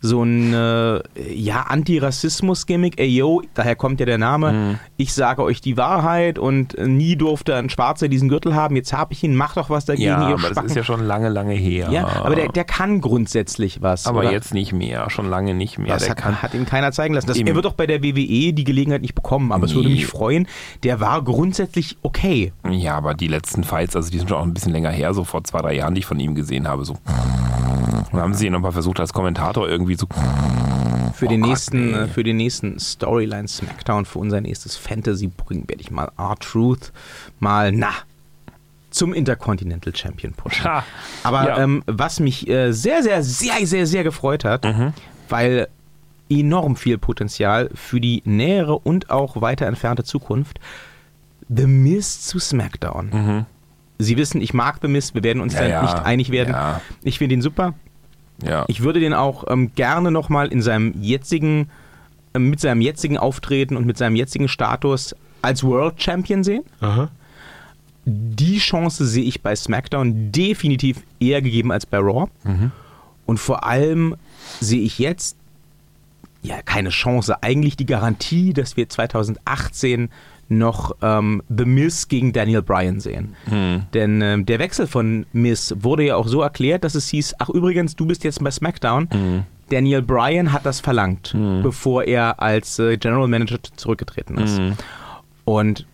so 0.01 0.23
ein 0.23 0.55
äh, 0.55 1.01
ja, 1.33 1.63
Antirassismus-Gimmick, 1.69 2.99
ey 2.99 3.07
yo, 3.09 3.43
daher 3.55 3.77
kommt 3.77 4.01
ja 4.01 4.07
der 4.07 4.19
Name. 4.19 4.79
Ich 4.97 5.13
sage 5.13 5.43
euch 5.43 5.61
die 5.61 5.77
Wahrheit 5.77 6.39
und 6.39 6.77
nie 6.79 7.17
durfte 7.17 7.55
ein 7.55 7.69
Schwarzer 7.71 8.09
diesen 8.09 8.29
Gürtel 8.29 8.55
haben. 8.55 8.77
Jetzt 8.77 8.93
habe 8.93 9.13
ich 9.13 9.23
ihn, 9.23 9.35
mach 9.35 9.55
doch 9.55 9.71
was 9.71 9.85
dagegen, 9.85 10.09
Ja, 10.09 10.19
aber 10.19 10.37
das 10.39 10.51
Spacken. 10.51 10.71
ist 10.71 10.77
ja 10.77 10.85
schon 10.85 11.05
lange, 11.07 11.29
lange 11.29 11.55
her. 11.55 11.89
ja, 11.91 12.07
aber 12.23 12.35
der, 12.35 12.49
der 12.49 12.65
kann 12.65 13.01
grundsätzlich 13.01 13.83
was. 13.83 14.07
aber 14.07 14.21
oder? 14.21 14.33
jetzt 14.33 14.55
nicht 14.55 14.73
mehr, 14.73 15.11
schon 15.11 15.29
lange 15.29 15.55
nicht 15.55 15.79
mehr. 15.79 15.89
Das 15.89 16.03
der 16.03 16.11
hat, 16.13 16.19
kann, 16.19 16.43
hat 16.43 16.55
ihm 16.55 16.67
keiner 16.67 16.93
zeigen 16.93 17.15
lassen. 17.15 17.27
Das, 17.27 17.37
er 17.39 17.55
wird 17.55 17.65
doch 17.65 17.75
bei 17.75 17.87
der 17.87 18.03
WWE 18.03 18.53
die 18.53 18.65
Gelegenheit 18.65 19.03
nicht 19.03 19.15
bekommen, 19.15 19.53
aber 19.53 19.67
es 19.67 19.75
würde 19.75 19.89
Nee. 19.89 19.95
mich 19.97 20.07
freuen. 20.07 20.47
Der 20.83 21.01
war 21.01 21.23
grundsätzlich 21.23 21.97
okay. 22.03 22.53
Ja, 22.69 22.97
aber 22.97 23.15
die 23.15 23.29
letzten 23.29 23.65
Fights, 23.65 23.97
also 23.97 24.11
die 24.11 24.19
sind 24.19 24.29
schon 24.29 24.39
auch 24.39 24.45
ein 24.45 24.55
bisschen 24.55 24.73
länger 24.73 24.91
her, 24.91 25.13
so 25.15 25.25
vor 25.25 25.45
zwei, 25.45 25.61
drei 25.61 25.75
Jahren, 25.75 25.95
die 25.95 26.01
ich 26.01 26.07
von 26.07 26.19
ihm 26.21 26.35
gesehen 26.35 26.67
habe. 26.69 26.85
So. 26.85 26.97
Dann 28.13 28.21
haben 28.21 28.35
sie 28.35 28.47
ihn 28.47 28.53
nochmal 28.53 28.73
versucht, 28.73 28.99
als 29.01 29.13
Kommentator 29.13 29.69
irgendwie 29.69 29.95
so. 29.95 30.07
Für, 31.15 31.27
den, 31.29 31.41
Oh 31.43 31.47
Gott, 31.47 31.49
nächsten, 31.51 31.87
nee. 31.91 31.93
äh, 31.97 32.07
für 32.09 32.23
den 32.23 32.37
nächsten 32.37 32.79
Storyline 32.79 33.47
Smackdown, 33.49 34.05
für 34.07 34.19
unser 34.21 34.41
nächstes 34.41 34.77
Fantasy 34.77 35.27
bringen, 35.29 35.65
werde 35.69 35.83
ich 35.83 35.91
mal 35.91 36.11
R-Truth 36.17 36.93
mal, 37.41 37.73
na, 37.73 37.91
zum 38.91 39.13
Intercontinental 39.13 39.95
Champion 39.95 40.33
pushen. 40.33 40.65
Ha. 40.65 40.85
Aber 41.23 41.47
Ja. 41.49 41.59
ähm, 41.59 41.83
was 41.87 42.21
mich 42.21 42.49
äh, 42.49 42.73
sehr, 42.73 43.03
sehr, 43.03 43.23
sehr, 43.23 43.67
sehr, 43.67 43.87
sehr 43.87 44.03
gefreut 44.05 44.45
hat, 44.45 44.65
Mhm. 44.65 44.93
weil 45.29 45.69
enorm 46.31 46.77
viel 46.77 46.97
Potenzial 46.97 47.71
für 47.75 48.01
die 48.01 48.23
nähere 48.25 48.79
und 48.79 49.11
auch 49.11 49.41
weiter 49.41 49.67
entfernte 49.67 50.05
Zukunft, 50.05 50.59
The 51.49 51.67
Miz 51.67 52.23
zu 52.27 52.39
SmackDown. 52.39 53.47
Sie 53.99 54.17
wissen, 54.17 54.41
ich 54.41 54.55
mag 54.55 54.79
The 54.81 54.89
Miz, 54.89 55.13
wir 55.13 55.25
werden 55.25 55.41
uns 55.43 55.53
Mhm. 55.55 55.59
Ja, 55.61 55.65
da 55.65 55.71
ja. 55.71 55.83
nicht 55.83 55.95
einig 56.07 56.31
werden. 56.31 56.55
Ja. 56.55 56.81
Ich 57.03 57.19
finde 57.19 57.35
ihn 57.35 57.43
super. 57.43 57.75
Ja. 58.43 58.65
Ich 58.69 58.83
würde 58.83 59.01
den 59.01 59.15
auch 59.15 59.45
ähm, 59.49 59.73
gerne 59.75 60.11
nochmal 60.11 60.49
in 60.49 60.63
seinem 60.63 60.95
jetzigen, 61.03 61.71
ähm, 62.35 62.51
mit 62.51 62.61
seinem 62.61 62.81
jetzigen 62.81 63.19
Auftreten 63.19 63.77
und 63.77 63.87
mit 63.87 63.99
seinem 63.99 64.17
jetzigen 64.17 64.49
Status 64.49 65.15
als 65.43 65.65
World 65.65 66.03
Champion 66.03 66.45
sehen. 66.45 66.63
die 68.07 68.59
Chance 68.59 69.07
sehe 69.07 69.25
ich 69.25 69.43
bei 69.43 69.55
SmackDown 69.55 70.33
definitiv 70.33 71.03
eher 71.21 71.43
gegeben 71.43 71.71
als 71.71 71.87
bei 71.87 71.99
Raw. 71.99 72.29
Und 73.27 73.39
vor 73.39 73.65
allem 73.65 74.17
sehe 74.61 74.81
ich 74.81 74.99
jetzt 74.99 75.37
ja 76.43 76.63
keine 76.63 76.89
Chance, 76.89 77.43
eigentlich 77.43 77.77
die 77.77 77.87
Garantie, 77.87 78.53
dass 78.53 78.77
wir 78.77 78.89
2018 78.89 80.09
noch 80.51 80.97
ähm, 81.01 81.43
The 81.49 81.65
Miz 81.65 82.09
gegen 82.09 82.33
Daniel 82.33 82.61
Bryan 82.63 83.01
sehen. 83.01 83.35
Denn 83.95 84.21
ähm, 84.21 84.45
der 84.47 84.59
Wechsel 84.59 84.87
von 84.87 85.25
Miz 85.33 85.75
wurde 85.79 86.05
ja 86.05 86.17
auch 86.17 86.27
so 86.27 86.43
erklärt, 86.43 86.85
dass 86.85 86.95
es 86.95 87.09
hieß, 87.09 87.37
ach 87.39 87.49
übrigens, 87.49 87.97
du 87.97 88.05
bist 88.05 88.25
jetzt 88.25 88.43
bei 88.43 88.51
SmackDown. 88.51 89.45
Daniel 89.71 90.03
Bryan 90.03 90.53
hat 90.53 90.67
das 90.67 90.81
verlangt, 90.81 91.35
bevor 91.63 92.03
er 92.05 92.43
als 92.43 92.79
äh, 92.81 92.97
General 92.97 93.29
Manager 93.29 93.59
zurückgetreten 93.77 94.39
ist. 94.39 94.61
Und 95.45 95.87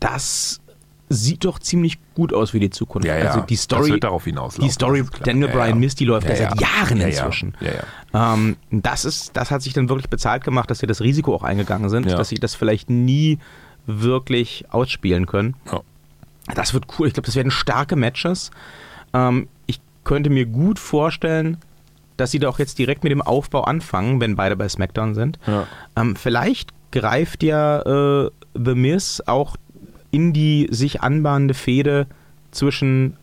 das 0.00 0.60
sieht 1.08 1.44
doch 1.44 1.58
ziemlich 1.58 1.98
gut 2.14 2.32
aus 2.32 2.50
für 2.50 2.60
die 2.60 2.70
Zukunft. 2.70 3.06
Ja, 3.06 3.16
ja. 3.16 3.26
Also 3.30 3.40
die 3.42 3.54
Das 3.54 3.62
Story, 3.62 3.90
wird 3.90 4.04
darauf 4.04 4.24
hinauslaufen, 4.24 4.64
die 4.64 4.72
Story 4.72 5.04
das. 5.08 5.20
Daniel 5.20 5.48
Ja, 5.48 5.54
Bryan. 5.54 5.78
Miss, 5.78 5.94
die 5.94 6.04
läuft 6.06 6.28
ja, 6.28 6.34
seit 6.34 6.60
ja. 6.60 6.66
Jahren 6.68 6.96
Ja, 6.98 7.08
ja. 7.08 7.08
inzwischen. 7.08 7.54
Ähm, 8.12 8.56
das 8.70 9.04
ist, 9.04 9.36
das 9.36 9.50
hat 9.50 9.62
sich 9.62 9.72
dann 9.74 9.88
wirklich 9.88 10.08
bezahlt 10.08 10.44
gemacht, 10.44 10.70
dass 10.70 10.80
sie 10.80 10.86
das 10.86 11.00
Risiko 11.00 11.34
auch 11.34 11.42
eingegangen 11.44 11.88
sind, 11.90 12.10
dass 12.10 12.30
sie 12.30 12.36
das 12.36 12.54
vielleicht 12.54 12.90
nie 12.90 13.38
wirklich 13.86 14.64
ausspielen 14.70 15.26
können. 15.26 15.54
Ja. 15.70 15.80
Das 16.54 16.74
wird 16.74 16.84
cool. 16.98 17.06
Ich 17.08 17.14
glaube, 17.14 17.26
das 17.26 17.36
werden 17.36 17.50
starke 17.50 17.96
Matches. 17.96 18.50
Ähm, 19.12 19.48
ich 19.66 19.80
könnte 20.04 20.30
mir 20.30 20.46
gut 20.46 20.78
vorstellen, 20.78 21.56
dass 22.16 22.30
sie 22.30 22.38
da 22.38 22.48
auch 22.48 22.58
jetzt 22.58 22.78
direkt 22.78 23.02
mit 23.02 23.10
dem 23.10 23.22
Aufbau 23.22 23.62
anfangen, 23.64 24.20
wenn 24.20 24.36
beide 24.36 24.56
bei 24.56 24.68
SmackDown 24.68 25.14
sind. 25.14 25.38
Ja. 25.46 25.66
Ähm, 25.96 26.16
vielleicht 26.16 26.70
greift 26.92 27.42
ja 27.42 27.80
äh, 28.26 28.30
The 28.54 28.74
Miz 28.74 29.22
auch 29.26 29.56
in 30.10 30.32
die 30.32 30.68
sich 30.70 31.00
anbahnende 31.02 31.54
Fehde 31.54 32.06
zwischen 32.52 33.16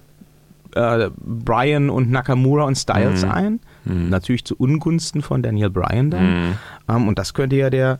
äh, 0.75 1.09
Bryan 1.17 1.89
und 1.89 2.11
Nakamura 2.11 2.63
und 2.63 2.75
Styles 2.77 3.23
Mhm. 3.25 3.31
ein. 3.31 3.59
Natürlich 3.83 4.45
zu 4.45 4.55
Ungunsten 4.57 5.21
von 5.21 5.41
Daniel 5.41 5.69
Bryan 5.69 6.11
dann. 6.11 6.49
Mhm. 6.49 6.53
Ähm, 6.89 7.07
und 7.07 7.17
das 7.17 7.33
könnte 7.33 7.55
ja 7.55 7.69
der, 7.69 7.99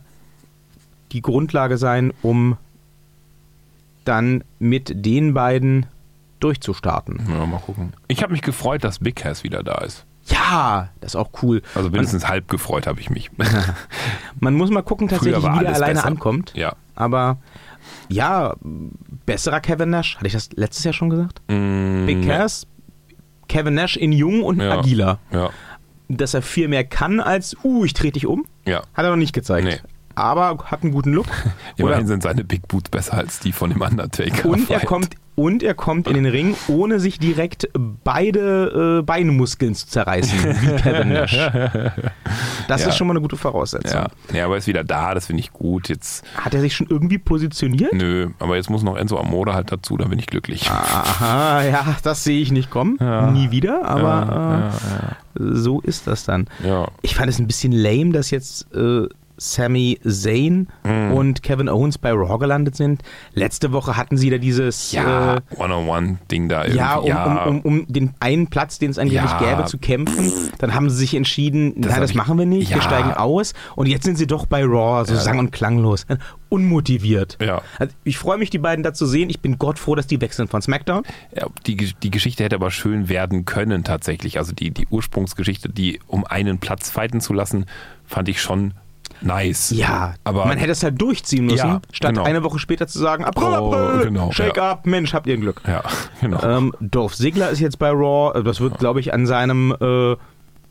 die 1.12 1.22
Grundlage 1.22 1.78
sein, 1.78 2.12
um 2.22 2.56
dann 4.04 4.42
mit 4.58 4.92
den 5.04 5.34
beiden 5.34 5.86
durchzustarten. 6.40 7.20
Ja, 7.30 7.46
mal 7.46 7.60
gucken. 7.60 7.92
Ich 8.08 8.22
habe 8.22 8.32
mich 8.32 8.42
gefreut, 8.42 8.82
dass 8.82 8.98
Big 8.98 9.16
Cass 9.16 9.44
wieder 9.44 9.62
da 9.62 9.76
ist. 9.78 10.04
Ja, 10.26 10.88
das 11.00 11.12
ist 11.12 11.16
auch 11.16 11.30
cool. 11.42 11.62
Also 11.74 11.90
mindestens 11.90 12.28
halb 12.28 12.48
gefreut 12.48 12.86
habe 12.86 13.00
ich 13.00 13.10
mich. 13.10 13.30
Man 14.40 14.54
muss 14.54 14.70
mal 14.70 14.82
gucken, 14.82 15.08
tatsächlich, 15.08 15.38
wie 15.38 15.42
der 15.42 15.52
alles 15.52 15.74
alleine 15.76 15.94
besser. 15.94 16.06
ankommt. 16.06 16.52
ja. 16.54 16.74
Aber 16.94 17.38
ja, 18.08 18.54
besserer 19.24 19.60
Kevin 19.60 19.90
Nash. 19.90 20.16
Hatte 20.16 20.26
ich 20.26 20.32
das 20.34 20.50
letztes 20.54 20.84
Jahr 20.84 20.92
schon 20.94 21.10
gesagt? 21.10 21.40
Mm, 21.48 22.06
Big 22.06 22.26
Cass, 22.26 22.66
Kevin 23.48 23.74
Nash 23.74 23.96
in 23.96 24.12
jung 24.12 24.42
und 24.42 24.60
Ja. 24.60 24.78
agiler. 24.78 25.18
Ja. 25.32 25.50
Dass 26.08 26.34
er 26.34 26.42
viel 26.42 26.68
mehr 26.68 26.84
kann 26.84 27.18
als, 27.20 27.56
uh, 27.64 27.84
ich 27.84 27.94
dreh 27.94 28.10
dich 28.10 28.26
um, 28.26 28.44
Ja. 28.66 28.82
hat 28.94 29.04
er 29.04 29.10
noch 29.10 29.16
nicht 29.16 29.32
gezeigt. 29.32 29.64
Nee. 29.66 29.78
Aber 30.14 30.58
hat 30.66 30.82
einen 30.82 30.92
guten 30.92 31.12
Look. 31.12 31.26
Immerhin 31.76 31.98
Oder- 32.00 32.06
sind 32.06 32.22
seine 32.22 32.44
Big 32.44 32.68
Boots 32.68 32.90
besser 32.90 33.14
als 33.14 33.40
die 33.40 33.52
von 33.52 33.70
dem 33.70 33.80
Undertaker. 33.80 34.48
Und 34.48 34.70
er 34.70 34.80
kommt 34.80 35.10
und 35.34 35.62
er 35.62 35.72
kommt 35.72 36.08
in 36.08 36.14
den 36.14 36.26
Ring, 36.26 36.54
ohne 36.68 37.00
sich 37.00 37.18
direkt 37.18 37.66
beide 38.04 38.98
äh, 38.98 39.02
Beinmuskeln 39.02 39.74
zu 39.74 39.86
zerreißen, 39.86 40.38
wie 40.60 40.76
Kevin 40.82 41.08
Nash. 41.08 41.32
Das 42.68 42.82
Ja. 42.82 42.88
ist 42.88 42.96
schon 42.98 43.06
mal 43.06 43.12
eine 43.12 43.22
gute 43.22 43.38
Voraussetzung. 43.38 43.98
Ja. 43.98 44.36
ja, 44.36 44.44
aber 44.44 44.56
er 44.56 44.58
ist 44.58 44.66
wieder 44.66 44.84
da, 44.84 45.14
das 45.14 45.26
finde 45.26 45.40
ich 45.40 45.50
gut. 45.52 45.88
Jetzt, 45.88 46.22
Hat 46.36 46.52
er 46.52 46.60
sich 46.60 46.76
schon 46.76 46.86
irgendwie 46.88 47.16
positioniert? 47.16 47.94
nö, 47.94 48.28
aber 48.40 48.56
jetzt 48.56 48.68
muss 48.68 48.82
noch 48.82 48.94
Enzo 48.96 49.18
Amore 49.18 49.54
halt 49.54 49.72
dazu, 49.72 49.96
dann 49.96 50.10
bin 50.10 50.18
ich 50.18 50.26
glücklich. 50.26 50.70
Aha, 50.70 51.62
ja, 51.64 51.96
das 52.02 52.24
sehe 52.24 52.40
ich 52.42 52.52
nicht 52.52 52.68
kommen. 52.70 52.98
Ja. 53.00 53.30
Nie 53.30 53.50
wieder, 53.50 53.86
aber 53.86 54.72
ja, 55.38 55.46
äh, 55.46 55.54
so 55.54 55.80
ist 55.80 56.06
das 56.06 56.24
dann. 56.24 56.46
Ich 57.00 57.14
fand 57.14 57.30
es 57.30 57.38
ein 57.38 57.46
bisschen 57.46 57.72
lame, 57.72 58.12
dass 58.12 58.30
jetzt 58.30 58.66
äh, 58.74 59.06
Sami 59.36 59.98
Zayn 60.04 60.68
Mhm. 60.84 61.12
und 61.12 61.42
Kevin 61.42 61.68
Owens 61.68 61.98
bei 61.98 62.12
Raw 62.12 62.38
gelandet 62.38 62.76
sind. 62.76 63.02
Letzte 63.34 63.72
Woche 63.72 63.96
hatten 63.96 64.16
sie 64.16 64.30
da 64.30 64.38
dieses 64.38 64.92
Ja, 64.92 65.36
äh, 65.36 65.40
One-on-One-Ding 65.56 66.48
da 66.48 66.66
ja, 66.66 66.96
um, 66.96 67.06
irgendwie. 67.06 67.48
Um, 67.48 67.60
um, 67.60 67.60
um 67.80 67.86
den 67.92 68.14
einen 68.20 68.46
Platz, 68.48 68.78
den 68.78 68.90
es 68.90 68.98
angeblich 68.98 69.30
Ja. 69.30 69.38
gäbe, 69.38 69.64
zu 69.66 69.78
kämpfen. 69.78 70.30
Dann 70.58 70.74
haben 70.74 70.90
sie 70.90 70.96
sich 70.96 71.14
entschieden, 71.14 71.74
Das 71.76 71.86
nein, 71.90 71.94
hab 71.94 72.00
das 72.02 72.10
ich- 72.10 72.16
machen 72.16 72.38
wir 72.38 72.46
nicht, 72.46 72.70
wir 72.70 72.76
Ja. 72.78 72.82
steigen 72.82 73.12
aus. 73.12 73.52
Und 73.76 73.86
jetzt 73.88 74.04
sind 74.04 74.16
sie 74.18 74.26
doch 74.26 74.46
bei 74.46 74.62
Raw, 74.64 75.04
so 75.06 75.14
Ja. 75.14 75.20
sang- 75.20 75.38
und 75.38 75.50
klanglos. 75.52 76.06
Unmotiviert. 76.48 77.38
Ja. 77.40 77.62
Also 77.78 77.94
ich 78.04 78.18
freue 78.18 78.36
mich, 78.38 78.50
die 78.50 78.58
beiden 78.58 78.82
da 78.82 78.92
zu 78.92 79.06
sehen. 79.06 79.30
Ich 79.30 79.40
bin 79.40 79.58
Gott 79.58 79.78
froh, 79.78 79.94
dass 79.94 80.06
die 80.06 80.20
wechseln 80.20 80.48
von 80.48 80.60
SmackDown. 80.60 81.02
Ja, 81.34 81.46
die, 81.66 81.76
die 81.76 82.10
Geschichte 82.10 82.44
hätte 82.44 82.56
aber 82.56 82.70
schön 82.70 83.08
werden 83.08 83.44
können 83.46 83.84
tatsächlich. 83.84 84.38
Also 84.38 84.52
die, 84.52 84.70
die 84.70 84.86
Ursprungsgeschichte, 84.88 85.70
die 85.70 86.00
um 86.06 86.24
einen 86.26 86.58
Platz 86.58 86.90
fighten 86.90 87.20
zu 87.22 87.32
lassen, 87.32 87.64
fand 88.04 88.28
ich 88.28 88.40
schon 88.42 88.74
nice. 89.22 89.70
Ja, 89.70 90.14
aber 90.24 90.46
man 90.46 90.58
hätte 90.58 90.72
es 90.72 90.82
halt 90.82 91.00
durchziehen 91.00 91.46
müssen, 91.46 91.56
Ja, 91.68 91.80
statt 91.92 92.14
genau. 92.14 92.24
eine 92.24 92.42
Woche 92.42 92.58
später 92.58 92.86
zu 92.86 92.98
sagen, 92.98 93.24
April, 93.24 93.48
Oh, 93.58 93.72
April, 93.74 94.04
genau, 94.06 94.30
Shake 94.32 94.56
ja. 94.56 94.72
up, 94.72 94.86
Mensch, 94.86 95.14
habt 95.14 95.26
ihr 95.26 95.34
ein 95.34 95.40
Glück. 95.40 95.60
ja, 95.66 95.82
genau. 96.20 96.42
Ähm, 96.42 96.72
Dolph 96.80 97.14
Ziggler 97.16 97.50
ist 97.50 97.60
jetzt 97.60 97.78
bei 97.78 97.90
Raw. 97.90 98.38
Äh, 98.38 98.42
Das 98.42 98.60
wird, 98.60 98.78
glaube 98.78 99.00
ich, 99.00 99.12
an 99.14 99.26
seinem 99.26 99.74
äh, 99.80 100.16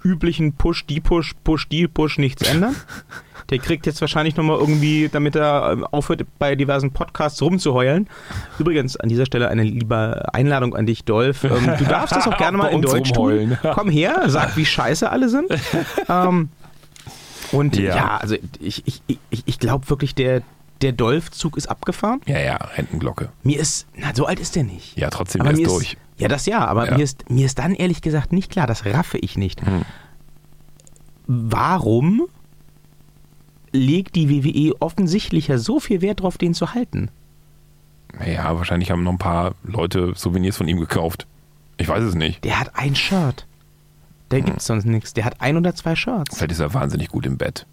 üblichen 0.03 0.53
Push, 0.53 0.85
die 0.87 0.99
Push, 0.99 1.33
Push, 1.43 1.67
die 1.69 1.87
Push 1.87 2.17
nichts 2.17 2.41
ändern. 2.47 2.75
Der 3.49 3.59
kriegt 3.59 3.85
jetzt 3.85 3.99
wahrscheinlich 3.99 4.37
nochmal 4.37 4.59
irgendwie, 4.59 5.09
damit 5.11 5.35
er 5.35 5.71
ähm, 5.73 5.83
aufhört, 5.83 6.21
bei 6.39 6.55
diversen 6.55 6.91
Podcasts 6.91 7.41
rumzuheulen. 7.41 8.07
Übrigens, 8.59 8.95
an 8.95 9.09
dieser 9.09 9.25
Stelle 9.25 9.49
eine 9.49 9.63
liebe 9.63 10.23
Einladung 10.33 10.73
an 10.75 10.85
dich, 10.85 11.03
Dolph. 11.03 11.43
Ähm, 11.43 11.71
du 11.77 11.83
darfst 11.83 12.15
das 12.15 12.27
auch 12.27 12.37
gerne 12.37 12.57
mal 12.59 12.67
in 12.67 12.81
Deutsch 12.81 13.11
tun. 13.11 13.25
rumheulen. 13.31 13.57
Komm 13.73 13.89
her, 13.89 14.23
sag, 14.27 14.55
wie 14.55 14.65
scheiße 14.65 15.09
alle 15.09 15.27
sind. 15.27 15.49
ähm, 16.07 16.49
und 17.51 17.75
ja, 17.77 17.95
Ja. 17.95 18.17
also 18.17 18.35
ich, 18.59 18.83
ich, 18.87 19.01
ich, 19.07 19.43
ich 19.45 19.59
glaube 19.59 19.89
wirklich, 19.89 20.15
der, 20.15 20.41
der 20.81 20.91
Dolph-Zug 20.93 21.57
ist 21.57 21.67
abgefahren. 21.67 22.21
ja, 22.25 22.39
ja, 22.39 22.55
Rentenglocke. 22.55 23.29
Mir 23.43 23.59
ist, 23.59 23.87
na, 23.95 24.13
so 24.15 24.25
alt 24.25 24.39
ist 24.39 24.55
der 24.55 24.63
nicht. 24.63 24.97
Ja, 24.97 25.09
trotzdem, 25.09 25.41
Aber 25.41 25.51
er 25.51 25.57
ist 25.59 25.67
durch. 25.69 25.97
ja, 26.17 26.27
das 26.27 26.45
ja, 26.45 26.65
aber 26.65 26.87
Ja. 26.87 26.97
Mir, 26.97 27.03
ist, 27.03 27.29
mir 27.29 27.45
ist 27.45 27.59
dann 27.59 27.73
ehrlich 27.75 28.01
gesagt 28.01 28.31
nicht 28.33 28.51
klar, 28.51 28.67
das 28.67 28.85
raffe 28.85 29.17
ich 29.19 29.37
nicht. 29.37 29.65
Hm. 29.65 29.83
Warum 31.27 32.23
legt 33.71 34.15
die 34.15 34.29
WWE 34.29 34.75
offensichtlich 34.81 35.47
ja 35.47 35.57
so 35.57 35.79
viel 35.79 36.01
Wert 36.01 36.21
drauf, 36.21 36.37
den 36.37 36.53
zu 36.53 36.73
halten? 36.73 37.09
Ja, 38.25 38.57
wahrscheinlich 38.57 38.91
haben 38.91 39.03
noch 39.03 39.13
ein 39.13 39.17
paar 39.17 39.53
Leute 39.63 40.13
Souvenirs 40.15 40.57
von 40.57 40.67
ihm 40.67 40.79
gekauft. 40.79 41.27
Ich 41.77 41.87
weiß 41.87 42.03
es 42.03 42.15
nicht. 42.15 42.43
Der 42.43 42.59
hat 42.59 42.71
ein 42.75 42.95
Shirt. 42.95 43.47
Da 44.31 44.37
Hm. 44.37 44.45
gibt's 44.45 44.65
sonst 44.65 44.85
nichts. 44.85 45.13
Der 45.13 45.25
hat 45.25 45.35
ein 45.39 45.57
oder 45.57 45.75
zwei 45.75 45.95
Shirts. 45.95 46.37
Vielleicht 46.37 46.53
ist 46.53 46.59
er 46.59 46.73
wahnsinnig 46.73 47.09
gut 47.09 47.25
im 47.27 47.37
Bett. 47.37 47.67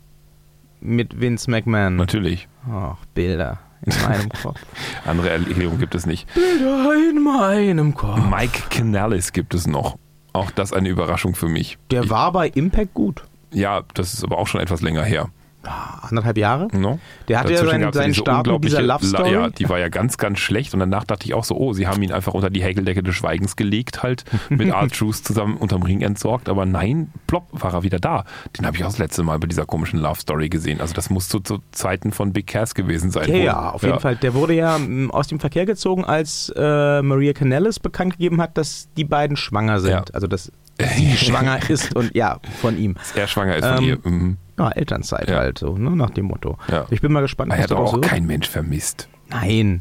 Mit 0.80 1.20
Vince 1.20 1.50
McMahon. 1.50 1.96
Natürlich. 1.96 2.46
Ach, 2.70 2.96
Bilder 3.14 3.58
in 3.82 3.92
meinem 4.08 4.28
Kopf. 4.28 4.60
Andere 5.06 5.30
Erklärung 5.30 5.78
gibt 5.78 5.94
es 5.94 6.04
nicht. 6.06 6.32
Bilder 6.34 6.92
in 7.10 7.22
meinem 7.22 7.94
Kopf. 7.94 8.18
Mike 8.28 8.62
Canellis 8.70 9.32
gibt 9.32 9.54
es 9.54 9.66
noch. 9.66 9.96
Auch 10.32 10.50
das 10.50 10.72
eine 10.72 10.88
Überraschung 10.88 11.34
für 11.34 11.48
mich. 11.48 11.78
Der 11.90 12.10
war 12.10 12.30
bei 12.32 12.48
Impact 12.48 12.92
gut. 12.94 13.24
Ja, 13.52 13.82
das 13.94 14.12
ist 14.14 14.22
aber 14.24 14.38
auch 14.38 14.46
schon 14.46 14.60
etwas 14.60 14.82
länger 14.82 15.02
her. 15.04 15.30
Ah, 15.68 16.08
Anderthalb 16.08 16.38
Jahre? 16.38 16.68
No? 16.72 16.98
Der 17.28 17.40
hatte 17.40 17.52
ja 17.52 17.56
Dazwischen 17.56 17.70
seinen- 17.70 17.80
gab's 17.82 17.96
seinen 17.96 18.06
diese 18.12 18.20
Start 18.20 18.46
mit 18.46 18.64
dieser 18.64 18.82
Love 18.82 19.04
Story. 19.04 19.32
Ja, 19.32 19.50
die 19.50 19.68
war 19.68 19.78
ja 19.78 19.88
ganz, 19.88 20.16
ganz 20.16 20.38
schlecht. 20.38 20.72
Und 20.74 20.80
danach 20.80 21.04
dachte 21.04 21.26
ich 21.26 21.34
auch 21.34 21.44
so, 21.44 21.56
oh, 21.56 21.72
sie 21.72 21.86
haben 21.86 22.02
ihn 22.02 22.12
einfach 22.12 22.34
unter 22.34 22.50
die 22.50 22.62
Häkeldecke 22.62 23.02
des 23.02 23.14
Schweigens 23.14 23.56
gelegt, 23.56 24.02
halt 24.02 24.24
mit 24.48 24.68
R-Truth 24.72 25.16
zusammen 25.16 25.56
unterm 25.56 25.82
Ring 25.82 26.00
entsorgt. 26.00 26.48
Aber 26.48 26.64
nein, 26.66 27.12
plopp, 27.26 27.46
war 27.52 27.74
er 27.74 27.82
wieder 27.82 27.98
da. 27.98 28.24
Den 28.58 28.64
habe 28.66 28.76
ich 28.76 28.84
auch 28.84 28.88
das 28.88 28.98
letzte 28.98 29.22
Mal 29.22 29.38
bei 29.38 29.46
dieser 29.46 29.66
komischen 29.66 29.98
Love 30.00 30.20
Story 30.20 30.48
gesehen. 30.48 30.80
Also 30.80 30.94
das 30.94 31.10
muss 31.10 31.28
zu, 31.28 31.40
zu 31.40 31.58
Zeiten 31.72 32.12
von 32.12 32.32
Big 32.32 32.46
Cass 32.46 32.74
gewesen 32.74 33.10
sein. 33.10 33.28
Ja, 33.28 33.34
wohl. 33.34 33.44
ja, 33.44 33.70
auf 33.70 33.82
jeden 33.82 34.00
Fall. 34.00 34.16
Der 34.16 34.34
wurde 34.34 34.54
ja 34.54 34.76
m, 34.76 35.10
aus 35.10 35.28
dem 35.28 35.40
Verkehr 35.40 35.66
gezogen, 35.66 36.04
als 36.04 36.52
äh, 36.56 37.02
Maria 37.02 37.32
Canellis 37.34 37.78
bekannt 37.80 38.12
gegeben 38.12 38.40
hat, 38.40 38.56
dass 38.56 38.88
die 38.96 39.04
beiden 39.04 39.36
schwanger 39.36 39.80
sind. 39.80 39.90
Ja. 39.90 40.04
Also, 40.12 40.26
dass 40.26 40.50
sie 40.80 41.16
schwanger 41.16 41.58
ist 41.70 41.94
und 41.94 42.14
ja, 42.14 42.40
von 42.60 42.78
ihm. 42.78 42.94
Dass 42.94 43.12
er 43.12 43.26
schwanger 43.26 43.56
ist 43.56 43.66
von 43.66 43.78
Ähm, 43.78 43.84
ihr. 43.84 43.98
Mhm. 44.02 44.36
Ja, 44.58 44.70
Elternzeit 44.70 45.28
Ja. 45.30 45.36
halt 45.38 45.58
so, 45.58 45.76
ne, 45.78 45.90
nach 45.94 46.10
dem 46.10 46.26
Motto. 46.26 46.58
Ja. 46.68 46.86
Ich 46.90 47.00
bin 47.00 47.12
mal 47.12 47.20
gespannt, 47.20 47.52
Er 47.52 47.62
hat 47.62 47.72
auch 47.72 47.92
wird. 47.94 48.04
kein 48.04 48.26
Mensch 48.26 48.48
vermisst. 48.48 49.08
Nein, 49.30 49.80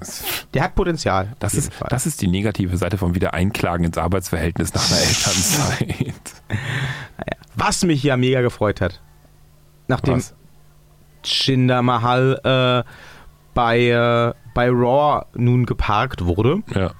der 0.54 0.62
hat 0.64 0.76
Potenzial. 0.76 1.34
Das 1.40 1.54
ist, 1.54 1.74
Fall. 1.74 1.88
das 1.90 2.06
ist 2.06 2.22
die 2.22 2.28
negative 2.28 2.76
Seite 2.78 2.98
vom 2.98 3.16
Wiedereinklagen 3.16 3.86
ins 3.86 3.98
Arbeitsverhältnis 3.98 4.74
nach 4.74 4.86
einer 4.92 5.00
Elternzeit. 5.00 6.16
Was 7.56 7.84
mich 7.86 8.04
ja 8.04 8.18
mega 8.18 8.42
gefreut 8.42 8.82
hat, 8.82 9.02
nachdem 9.88 10.16
Was? 10.18 10.36
Jinder 11.24 11.82
Mahal 11.82 12.40
äh, 12.86 12.90
bei, 13.54 13.80
äh, 13.88 14.34
bei 14.54 14.70
Raw 14.70 15.26
nun 15.34 15.66
geparkt 15.66 16.26
wurde, 16.26 16.62
Ja. 16.76 16.92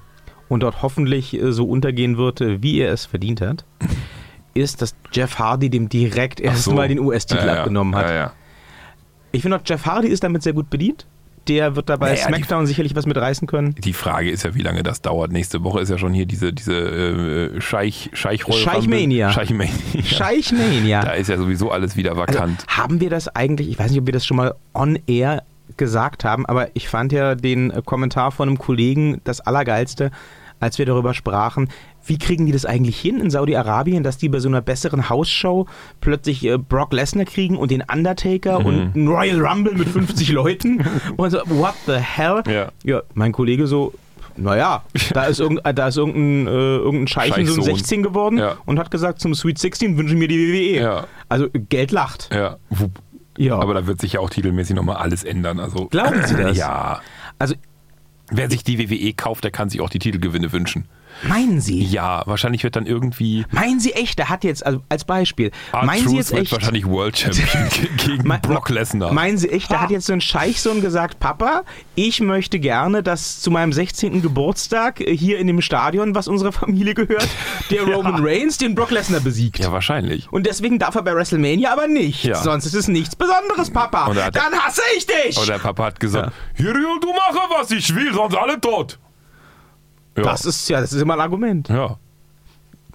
Und 0.48 0.62
dort 0.62 0.82
hoffentlich 0.82 1.34
äh, 1.34 1.52
so 1.52 1.64
untergehen 1.66 2.16
wird, 2.16 2.40
äh, 2.40 2.62
wie 2.62 2.78
er 2.80 2.92
es 2.92 3.06
verdient 3.06 3.40
hat, 3.40 3.64
ist, 4.54 4.82
dass 4.82 4.94
Jeff 5.12 5.38
Hardy 5.38 5.70
dem 5.70 5.88
direkt 5.88 6.40
Ach 6.40 6.44
so. 6.56 6.70
erstmal 6.70 6.88
den 6.88 6.98
US-Titel 7.00 7.46
Ja, 7.46 7.54
ja. 7.54 7.58
abgenommen 7.60 7.94
hat. 7.94 8.10
Ja. 8.10 8.32
Ich 9.32 9.42
finde 9.42 9.56
auch, 9.58 9.62
Jeff 9.64 9.84
Hardy 9.86 10.08
ist 10.08 10.24
damit 10.24 10.42
sehr 10.42 10.54
gut 10.54 10.70
bedient. 10.70 11.06
der 11.48 11.76
wird 11.76 11.88
dabei 11.88 12.10
Naja, 12.12 12.26
SmackDown 12.26 12.66
sicherlich 12.66 12.94
was 12.94 13.06
mitreißen 13.06 13.46
können. 13.48 13.74
Die 13.78 13.92
Frage 13.94 14.30
ist 14.30 14.42
ja, 14.42 14.54
wie 14.54 14.60
lange 14.62 14.82
das 14.82 15.00
dauert. 15.00 15.32
Nächste 15.32 15.62
Woche 15.64 15.80
ist 15.80 15.88
ja 15.88 15.96
schon 15.96 16.12
hier 16.12 16.26
diese, 16.26 16.52
diese 16.52 16.74
äh, 17.56 17.60
Scheich, 17.60 18.10
Scheich 18.12 18.44
Scheichmania. 18.46 19.30
Scheichmania. 19.32 19.72
Scheichmania. 20.04 21.02
Da 21.02 21.12
ist 21.12 21.28
ja 21.28 21.38
sowieso 21.38 21.70
alles 21.70 21.96
wieder 21.96 22.10
Also, 22.10 22.20
vakant. 22.22 22.64
haben 22.68 23.00
wir 23.00 23.08
das 23.10 23.28
eigentlich, 23.28 23.68
ich 23.70 23.78
weiß 23.78 23.90
nicht, 23.90 24.00
ob 24.00 24.06
wir 24.06 24.12
das 24.12 24.26
schon 24.26 24.36
mal 24.36 24.54
on 24.74 24.98
air 25.06 25.42
gesagt 25.78 26.24
haben, 26.24 26.44
aber 26.46 26.68
ich 26.74 26.88
fand 26.88 27.12
ja 27.12 27.34
den 27.34 27.70
äh, 27.70 27.80
Kommentar 27.84 28.30
von 28.32 28.48
einem 28.48 28.58
Kollegen 28.58 29.20
das 29.24 29.40
Allergeilste, 29.40 30.10
als 30.60 30.78
wir 30.78 30.86
darüber 30.86 31.14
sprachen, 31.14 31.68
wie 32.04 32.18
kriegen 32.18 32.46
die 32.46 32.52
das 32.52 32.64
eigentlich 32.64 32.98
hin 32.98 33.20
in 33.20 33.30
Saudi-Arabien, 33.30 34.02
dass 34.02 34.16
die 34.18 34.28
bei 34.28 34.40
so 34.40 34.48
einer 34.48 34.60
besseren 34.62 35.08
Hausshow 35.10 35.66
plötzlich 36.00 36.44
äh, 36.44 36.56
Brock 36.58 36.92
Lesnar 36.92 37.24
kriegen 37.26 37.56
und 37.56 37.70
den 37.70 37.82
Undertaker 37.82 38.58
und 38.64 38.94
einen 38.94 39.08
Royal 39.08 39.40
Rumble 39.44 39.74
mit 39.74 39.88
50 39.88 40.30
Leuten 40.32 40.84
und 41.16 41.30
so, 41.30 41.38
what 41.46 41.74
the 41.86 41.94
hell? 41.94 42.42
Ja. 42.48 42.68
ja 42.84 43.02
mein 43.14 43.32
Kollege 43.32 43.66
so, 43.66 43.92
naja, 44.36 44.82
da 45.12 45.24
ist, 45.24 45.40
irgend, 45.40 45.60
da 45.64 45.88
ist 45.88 45.96
irgendein, 45.96 46.46
äh, 46.46 46.50
irgendein 46.76 47.08
Scheichen 47.08 47.46
so 47.46 47.52
ein 47.54 47.56
Scheichsohn. 47.56 47.76
16 47.76 48.02
geworden 48.04 48.38
Ja. 48.38 48.56
und 48.66 48.78
hat 48.78 48.90
gesagt, 48.90 49.20
zum 49.20 49.34
Sweet 49.34 49.58
16 49.58 49.98
wünschen 49.98 50.18
mir 50.18 50.28
die 50.28 50.38
WWE. 50.38 50.80
Ja. 50.80 51.06
Also 51.28 51.48
Geld 51.52 51.90
lacht. 51.90 52.30
Ja. 52.32 52.56
Ja. 53.36 53.58
Aber 53.58 53.74
da 53.74 53.86
wird 53.86 54.00
sich 54.00 54.14
ja 54.14 54.20
auch 54.20 54.30
titelmäßig 54.30 54.74
nochmal 54.76 54.96
alles 54.96 55.24
ändern. 55.24 55.60
Also, 55.60 55.86
Glauben 55.86 56.24
Sie 56.24 56.34
das? 56.42 56.56
Ja. 56.56 57.00
Also 57.38 57.54
Wer 58.30 58.50
sich 58.50 58.62
die 58.62 58.78
WWE 58.78 59.14
kauft, 59.14 59.44
der 59.44 59.50
kann 59.50 59.70
sich 59.70 59.80
auch 59.80 59.90
die 59.90 59.98
Titelgewinne 59.98 60.52
wünschen. 60.52 60.86
Meinen 61.22 61.60
Sie? 61.60 61.82
Ja, 61.84 62.22
wahrscheinlich 62.26 62.62
wird 62.64 62.76
dann 62.76 62.86
irgendwie. 62.86 63.44
Meinen 63.50 63.80
Sie 63.80 63.92
echt, 63.92 64.18
der 64.18 64.28
hat 64.28 64.44
jetzt, 64.44 64.64
also 64.64 64.82
als 64.88 65.04
Beispiel, 65.04 65.50
Art 65.72 65.84
meinen 65.86 66.08
Sie 66.08 66.16
jetzt 66.16 66.30
wird 66.32 66.42
echt, 66.42 66.52
wahrscheinlich 66.52 66.86
World 66.86 67.18
Champion 67.18 67.68
ge- 67.70 67.88
gegen 68.16 68.28
Me- 68.28 68.38
Brock 68.40 68.68
Lesnar. 68.68 69.12
meinen 69.12 69.38
Sie 69.38 69.48
echt, 69.50 69.70
da 69.70 69.80
hat 69.80 69.90
jetzt 69.90 70.06
so 70.06 70.12
ein 70.12 70.20
Scheichsohn 70.20 70.80
gesagt, 70.80 71.18
Papa, 71.20 71.64
ich 71.94 72.20
möchte 72.20 72.58
gerne, 72.60 73.02
dass 73.02 73.40
zu 73.40 73.50
meinem 73.50 73.72
16. 73.72 74.22
Geburtstag 74.22 75.00
äh, 75.00 75.16
hier 75.16 75.38
in 75.38 75.46
dem 75.46 75.60
Stadion, 75.60 76.14
was 76.14 76.28
unserer 76.28 76.52
Familie 76.52 76.94
gehört, 76.94 77.28
der 77.70 77.82
Roman 77.94 78.24
Reigns 78.24 78.58
den 78.58 78.74
Brock 78.74 78.90
Lesnar 78.90 79.20
besiegt. 79.20 79.58
Ja, 79.58 79.72
wahrscheinlich. 79.72 80.30
Und 80.32 80.46
deswegen 80.46 80.78
darf 80.78 80.94
er 80.94 81.02
bei 81.02 81.14
WrestleMania 81.14 81.72
aber 81.72 81.86
nicht. 81.88 82.24
Ja. 82.24 82.36
Sonst 82.36 82.66
ist 82.66 82.74
es 82.74 82.88
nichts 82.88 83.16
Besonderes, 83.16 83.70
Papa. 83.70 84.12
Dann 84.14 84.52
hasse 84.60 84.82
ich 84.96 85.06
dich. 85.06 85.36
Und 85.38 85.48
der 85.48 85.58
Papa 85.58 85.84
hat 85.86 86.00
gesagt, 86.00 86.32
hier, 86.54 86.72
du 86.72 87.12
mache, 87.12 87.38
was 87.58 87.70
ich 87.70 87.94
will, 87.94 88.12
sonst 88.14 88.34
alle 88.36 88.60
tot. 88.60 88.98
Ja. 90.18 90.24
das 90.24 90.44
ist 90.44 90.68
ja, 90.68 90.80
das 90.80 90.92
ist 90.92 91.00
immer 91.02 91.14
ein 91.14 91.20
Argument. 91.20 91.68
Ja. 91.68 91.96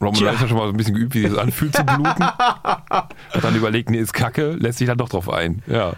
Roman. 0.02 0.24
Reigns 0.26 0.40
hat 0.42 0.50
schon 0.50 0.58
mal 0.58 0.66
so 0.66 0.72
ein 0.74 0.78
bisschen 0.78 0.96
geübt, 0.96 1.14
wie 1.16 1.22
das 1.24 1.38
anfühlt 1.38 1.74
zu 1.76 1.84
bluten. 1.86 2.24
Hat 2.26 3.14
dann 3.42 3.56
überlegt, 3.56 3.90
nee, 3.90 4.00
ist 4.00 4.12
kacke, 4.14 4.52
lässt 4.54 4.80
sich 4.80 4.88
dann 4.88 4.98
doch 4.98 5.08
drauf 5.08 5.30
ein. 5.30 5.62
Ja. 5.68 5.94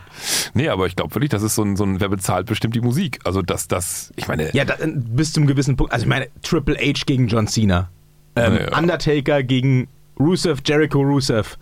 Nee, 0.53 0.69
aber 0.69 0.85
ich 0.85 0.95
glaube 0.95 1.15
wirklich, 1.15 1.29
das 1.31 1.41
ist 1.41 1.55
so 1.55 1.63
ein, 1.63 1.75
so 1.75 1.85
ein, 1.85 1.99
wer 2.01 2.09
bezahlt, 2.09 2.45
bestimmt 2.45 2.75
die 2.75 2.81
Musik. 2.81 3.19
Also, 3.23 3.41
dass 3.41 3.67
das, 3.67 4.11
ich 4.15 4.27
meine, 4.27 4.53
Ja, 4.53 4.63
da, 4.65 4.75
bis 4.85 5.33
zum 5.33 5.47
gewissen 5.47 5.75
Punkt. 5.75 5.91
Also 5.91 6.03
ich 6.03 6.09
meine, 6.09 6.27
Triple 6.43 6.75
H 6.75 7.03
gegen 7.07 7.27
John 7.27 7.47
Cena. 7.47 7.89
Ähm, 8.35 8.59
Ja. 8.69 8.77
Undertaker 8.77 9.41
gegen 9.41 9.87
Rusev, 10.19 10.61
Jericho 10.65 10.99
Rusev. 10.99 11.57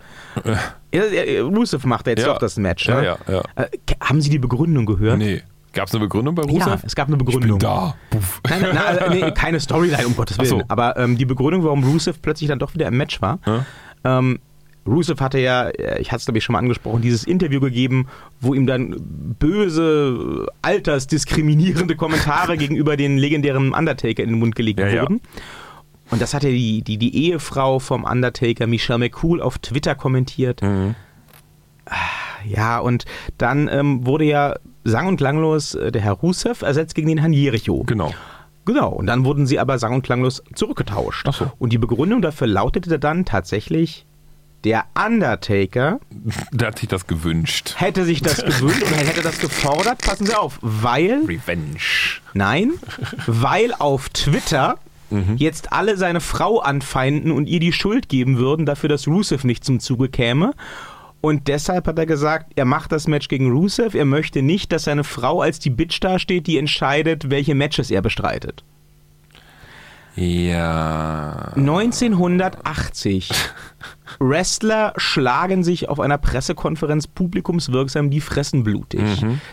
Ja, 0.92 1.04
ja, 1.06 1.42
Rusev 1.44 1.86
macht 1.86 2.06
jetzt 2.08 2.20
Ja. 2.22 2.26
doch 2.34 2.38
das 2.38 2.56
Match. 2.58 2.86
Ja, 2.88 3.00
Ne? 3.00 3.06
ja, 3.06 3.18
ja. 3.28 3.42
Äh, 3.56 3.68
ke- 3.86 3.96
haben 4.02 4.20
Sie 4.20 4.28
die 4.30 4.38
Begründung 4.38 4.84
gehört? 4.86 5.18
nee. 5.18 5.42
Gab 5.74 5.88
es 5.88 5.94
eine 5.94 6.04
Begründung 6.04 6.34
bei 6.34 6.42
Ja, 6.44 6.64
Rusev? 6.66 6.82
es 6.84 6.94
gab 6.94 7.08
eine 7.08 7.16
Ich 7.16 7.24
Begründung. 7.24 7.58
bin 7.58 7.68
da. 7.68 7.94
Puff. 8.10 8.40
Nein, 8.48 8.62
nein, 8.62 8.76
also, 8.86 9.10
nee, 9.12 9.30
keine 9.32 9.60
Storyline, 9.60 10.06
um 10.06 10.16
Gottes 10.16 10.38
Willen. 10.38 10.48
so. 10.48 10.62
Aber 10.68 10.96
ähm, 10.96 11.16
die 11.18 11.24
Begründung, 11.24 11.64
warum 11.64 11.82
Rusev 11.84 12.18
plötzlich 12.22 12.48
dann 12.48 12.58
doch 12.58 12.74
wieder 12.74 12.86
im 12.88 12.96
Match 12.96 13.20
war. 13.20 13.38
Ja. 13.46 13.66
Ähm, 14.18 14.38
Rusev 14.86 15.18
hatte 15.20 15.38
ja, 15.38 15.68
äh, 15.70 16.00
ich 16.00 16.12
hatte 16.12 16.18
es 16.20 16.24
glaube 16.26 16.36
ich 16.38 16.44
schon 16.44 16.52
mal 16.52 16.58
angesprochen, 16.58 17.00
dieses 17.00 17.24
Interview 17.24 17.58
gegeben, 17.60 18.06
wo 18.40 18.52
ihm 18.54 18.66
dann 18.66 18.94
böse, 19.38 20.46
altersdiskriminierende 20.62 21.96
Kommentare 21.96 22.56
gegenüber 22.58 22.96
den 22.96 23.16
legendären 23.16 23.72
Undertaker 23.72 24.22
in 24.22 24.28
den 24.30 24.38
Mund 24.38 24.54
gelegt 24.56 24.78
Ja, 24.80 24.88
ja. 24.88 25.02
wurden. 25.02 25.20
Und 26.10 26.20
das 26.20 26.34
hat 26.34 26.42
ja 26.44 26.50
die, 26.50 26.82
die, 26.82 26.98
die 26.98 27.16
Ehefrau 27.28 27.78
vom 27.78 28.04
Undertaker, 28.04 28.66
Michelle 28.66 28.98
McCool, 28.98 29.40
auf 29.40 29.56
Twitter 29.58 29.94
kommentiert. 29.94 30.60
Mhm. 30.62 30.94
Ja, 32.46 32.78
und 32.78 33.04
dann 33.38 33.68
ähm, 33.72 34.04
wurde 34.06 34.24
ja 34.24 34.54
sang- 34.84 35.06
und 35.08 35.16
klanglos 35.16 35.74
äh, 35.74 35.90
der 35.90 36.02
Herr 36.02 36.12
Rusev 36.12 36.62
ersetzt 36.62 36.94
gegen 36.94 37.08
den 37.08 37.18
Herrn 37.18 37.32
Jericho. 37.32 37.82
Genau. 37.84 38.12
Genau, 38.66 38.88
und 38.90 39.06
dann 39.06 39.24
wurden 39.26 39.46
sie 39.46 39.58
aber 39.58 39.78
sang- 39.78 39.94
und 39.94 40.02
klanglos 40.02 40.42
zurückgetauscht. 40.54 41.26
Ach 41.28 41.34
so. 41.34 41.50
Und 41.58 41.72
die 41.72 41.78
Begründung 41.78 42.22
dafür 42.22 42.46
lautete 42.46 42.98
dann 42.98 43.24
tatsächlich, 43.26 44.06
der 44.64 44.84
Undertaker 44.94 46.00
Der 46.52 46.68
hat 46.68 46.78
sich 46.78 46.88
das 46.88 47.06
gewünscht. 47.06 47.74
hätte 47.76 48.04
sich 48.06 48.22
das 48.22 48.42
gewünscht 48.42 48.82
und 48.82 48.94
hätte 48.94 49.20
das 49.20 49.38
gefordert, 49.38 49.98
passen 49.98 50.24
Sie 50.26 50.34
auf, 50.34 50.58
weil, 50.62 51.24
Revenge. 51.26 51.76
nein, 52.32 52.72
weil 53.26 53.74
auf 53.78 54.08
Twitter 54.10 54.76
Mhm. 55.10 55.36
jetzt 55.36 55.70
alle 55.72 55.98
seine 55.98 56.20
Frau 56.20 56.60
anfeinden 56.60 57.30
und 57.30 57.46
ihr 57.46 57.60
die 57.60 57.74
Schuld 57.74 58.08
geben 58.08 58.38
würden 58.38 58.64
dafür, 58.64 58.88
dass 58.88 59.06
Rusev 59.06 59.44
nicht 59.44 59.62
zum 59.62 59.78
Zuge 59.78 60.08
käme. 60.08 60.54
Und 61.24 61.48
deshalb 61.48 61.86
hat 61.86 61.98
er 61.98 62.04
gesagt, 62.04 62.52
er 62.54 62.66
macht 62.66 62.92
das 62.92 63.08
Match 63.08 63.28
gegen 63.28 63.50
Rusev. 63.50 63.96
Er 63.96 64.04
möchte 64.04 64.42
nicht, 64.42 64.72
dass 64.72 64.84
seine 64.84 65.04
Frau 65.04 65.40
als 65.40 65.58
die 65.58 65.70
Bitch 65.70 65.98
dasteht, 65.98 66.46
die 66.46 66.58
entscheidet, 66.58 67.30
welche 67.30 67.54
Matches 67.54 67.90
er 67.90 68.02
bestreitet. 68.02 68.62
Ja. 70.16 71.54
1980. 71.56 73.30
Wrestler 74.18 74.92
schlagen 74.98 75.64
sich 75.64 75.88
auf 75.88 75.98
einer 75.98 76.18
Pressekonferenz 76.18 77.06
publikumswirksam 77.06 78.10
die 78.10 78.20
Fressen 78.20 78.62
blutig. 78.62 79.00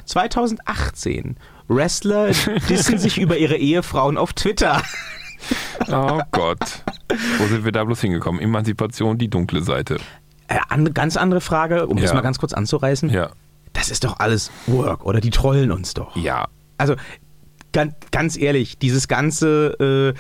2018. 0.04 1.38
Wrestler 1.70 2.32
dissen 2.68 2.98
sich 2.98 3.18
über 3.18 3.38
ihre 3.38 3.56
Ehefrauen 3.56 4.18
auf 4.18 4.34
Twitter. 4.34 4.84
Oh 5.90 6.20
Gott. 6.32 6.84
Wo 7.38 7.48
sind 7.48 7.64
wir 7.64 7.72
da 7.72 7.86
bloß 7.86 8.02
hingekommen? 8.02 8.42
Emanzipation, 8.42 9.18
die 9.18 9.30
dunkle 9.30 9.64
Seite. 9.64 9.98
Äh, 10.52 10.60
an, 10.70 10.94
ganz 10.94 11.16
andere 11.18 11.40
Frage, 11.42 11.88
um 11.88 11.98
das 11.98 12.10
Ja. 12.10 12.16
mal 12.16 12.22
ganz 12.22 12.38
kurz 12.40 12.54
anzureißen. 12.54 13.10
Ja. 13.10 13.30
Das 13.74 13.90
ist 13.90 14.04
doch 14.04 14.20
alles 14.20 14.52
Work, 14.68 15.06
oder? 15.06 15.22
Die 15.22 15.30
trollen 15.30 15.72
uns 15.72 15.94
doch. 15.94 16.16
Ja. 16.18 16.48
Also, 16.78 16.96
ganz, 17.72 17.94
ganz 18.12 18.38
ehrlich, 18.38 18.78
dieses 18.78 19.08
ganze 19.08 20.14
äh, 20.16 20.20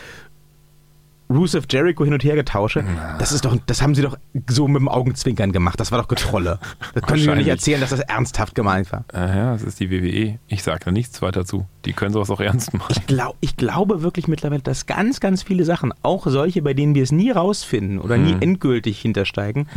Rusev 1.31 1.65
Jericho 1.69 2.03
hin 2.03 2.13
und 2.13 2.23
her 2.23 2.35
getausche, 2.35 2.83
das 3.19 3.31
ist 3.31 3.45
doch, 3.45 3.57
das 3.65 3.81
haben 3.81 3.95
sie 3.95 4.01
doch 4.01 4.17
so 4.49 4.67
mit 4.67 4.79
dem 4.79 4.87
Augenzwinkern 4.87 5.51
gemacht. 5.51 5.79
Das 5.79 5.91
war 5.91 6.01
doch 6.01 6.07
Getrolle. 6.07 6.59
Das 6.93 7.03
können 7.03 7.21
sie 7.21 7.27
mir 7.27 7.35
nicht 7.35 7.47
erzählen, 7.47 7.79
dass 7.79 7.91
das 7.91 8.01
ernsthaft 8.01 8.55
gemeint 8.55 8.91
war. 8.91 9.05
Äh, 9.13 9.37
ja, 9.37 9.53
das 9.53 9.63
ist 9.63 9.79
die 9.79 9.89
WWE. 9.89 10.39
Ich 10.47 10.63
sage 10.63 10.79
da 10.85 10.91
nichts 10.91 11.21
weiter 11.21 11.45
zu. 11.45 11.65
Die 11.85 11.93
können 11.93 12.13
sowas 12.13 12.29
auch 12.29 12.39
ernst 12.39 12.73
machen. 12.73 12.91
Ich, 12.91 13.07
glaub, 13.07 13.35
ich 13.39 13.55
glaube 13.57 14.03
wirklich 14.03 14.27
mittlerweile, 14.27 14.61
dass 14.61 14.85
ganz, 14.85 15.19
ganz 15.19 15.43
viele 15.43 15.63
Sachen, 15.65 15.93
auch 16.03 16.27
solche, 16.27 16.61
bei 16.61 16.73
denen 16.73 16.95
wir 16.95 17.03
es 17.03 17.11
nie 17.11 17.31
rausfinden 17.31 17.99
oder 17.99 18.17
nie 18.17 18.35
endgültig 18.39 18.99
hintersteigen, 18.99 19.67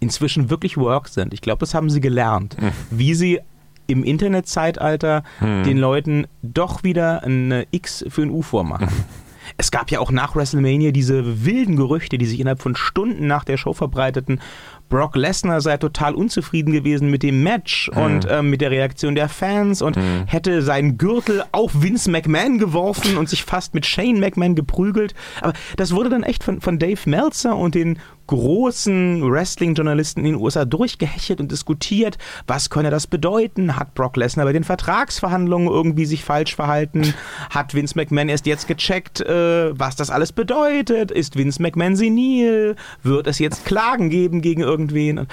inzwischen 0.00 0.50
wirklich 0.50 0.76
Work 0.76 1.08
sind. 1.08 1.34
Ich 1.34 1.40
glaube, 1.40 1.60
das 1.60 1.74
haben 1.74 1.90
sie 1.90 2.00
gelernt. 2.00 2.56
Wie 2.90 3.14
sie 3.14 3.40
im 3.86 4.04
Internetzeitalter 4.04 5.22
den 5.40 5.78
Leuten 5.78 6.26
doch 6.42 6.82
wieder 6.82 7.22
ein 7.24 7.64
X 7.70 8.04
für 8.08 8.22
ein 8.22 8.30
U 8.30 8.42
vormachen. 8.42 8.88
Es 9.56 9.70
gab 9.70 9.90
ja 9.90 10.00
auch 10.00 10.10
nach 10.10 10.34
WrestleMania 10.34 10.90
diese 10.90 11.44
wilden 11.44 11.76
Gerüchte, 11.76 12.18
die 12.18 12.26
sich 12.26 12.40
innerhalb 12.40 12.62
von 12.62 12.76
Stunden 12.76 13.26
nach 13.26 13.44
der 13.44 13.56
Show 13.56 13.72
verbreiteten. 13.72 14.40
Brock 14.88 15.16
Lesnar 15.16 15.60
sei 15.60 15.78
total 15.78 16.14
unzufrieden 16.14 16.72
gewesen 16.72 17.10
mit 17.10 17.22
dem 17.22 17.42
Match 17.42 17.88
und 17.88 18.26
ähm, 18.28 18.50
mit 18.50 18.60
der 18.60 18.70
Reaktion 18.70 19.14
der 19.14 19.28
Fans 19.28 19.80
und 19.80 19.96
hätte 20.26 20.60
seinen 20.60 20.98
Gürtel 20.98 21.44
auf 21.52 21.82
Vince 21.82 22.10
McMahon 22.10 22.58
geworfen 22.58 23.16
und 23.16 23.28
sich 23.28 23.44
fast 23.44 23.74
mit 23.74 23.86
Shane 23.86 24.20
McMahon 24.20 24.54
geprügelt. 24.54 25.14
Aber 25.40 25.54
das 25.76 25.94
wurde 25.94 26.10
dann 26.10 26.22
echt 26.22 26.44
von, 26.44 26.60
von 26.60 26.78
Dave 26.78 27.00
Meltzer 27.06 27.56
und 27.56 27.74
den 27.74 27.98
großen 28.26 29.22
Wrestling-Journalisten 29.30 30.20
in 30.20 30.32
den 30.32 30.34
USA 30.36 30.64
durchgehechelt 30.64 31.40
und 31.40 31.50
diskutiert, 31.52 32.18
was 32.46 32.70
könne 32.70 32.90
das 32.90 33.06
bedeuten? 33.06 33.76
Hat 33.76 33.94
Brock 33.94 34.16
Lesnar 34.16 34.46
bei 34.46 34.52
den 34.52 34.64
Vertragsverhandlungen 34.64 35.68
irgendwie 35.68 36.06
sich 36.06 36.24
falsch 36.24 36.54
verhalten? 36.54 37.14
Hat 37.50 37.74
Vince 37.74 37.94
McMahon 37.96 38.28
erst 38.28 38.46
jetzt 38.46 38.68
gecheckt, 38.68 39.20
äh, 39.20 39.78
was 39.78 39.96
das 39.96 40.10
alles 40.10 40.32
bedeutet? 40.32 41.10
Ist 41.10 41.36
Vince 41.36 41.60
McMahon 41.62 41.96
senil? 41.96 42.76
Wird 43.02 43.26
es 43.26 43.38
jetzt 43.38 43.64
Klagen 43.64 44.10
geben 44.10 44.40
gegen 44.42 44.62
irgendwen? 44.62 45.18
Und, 45.18 45.28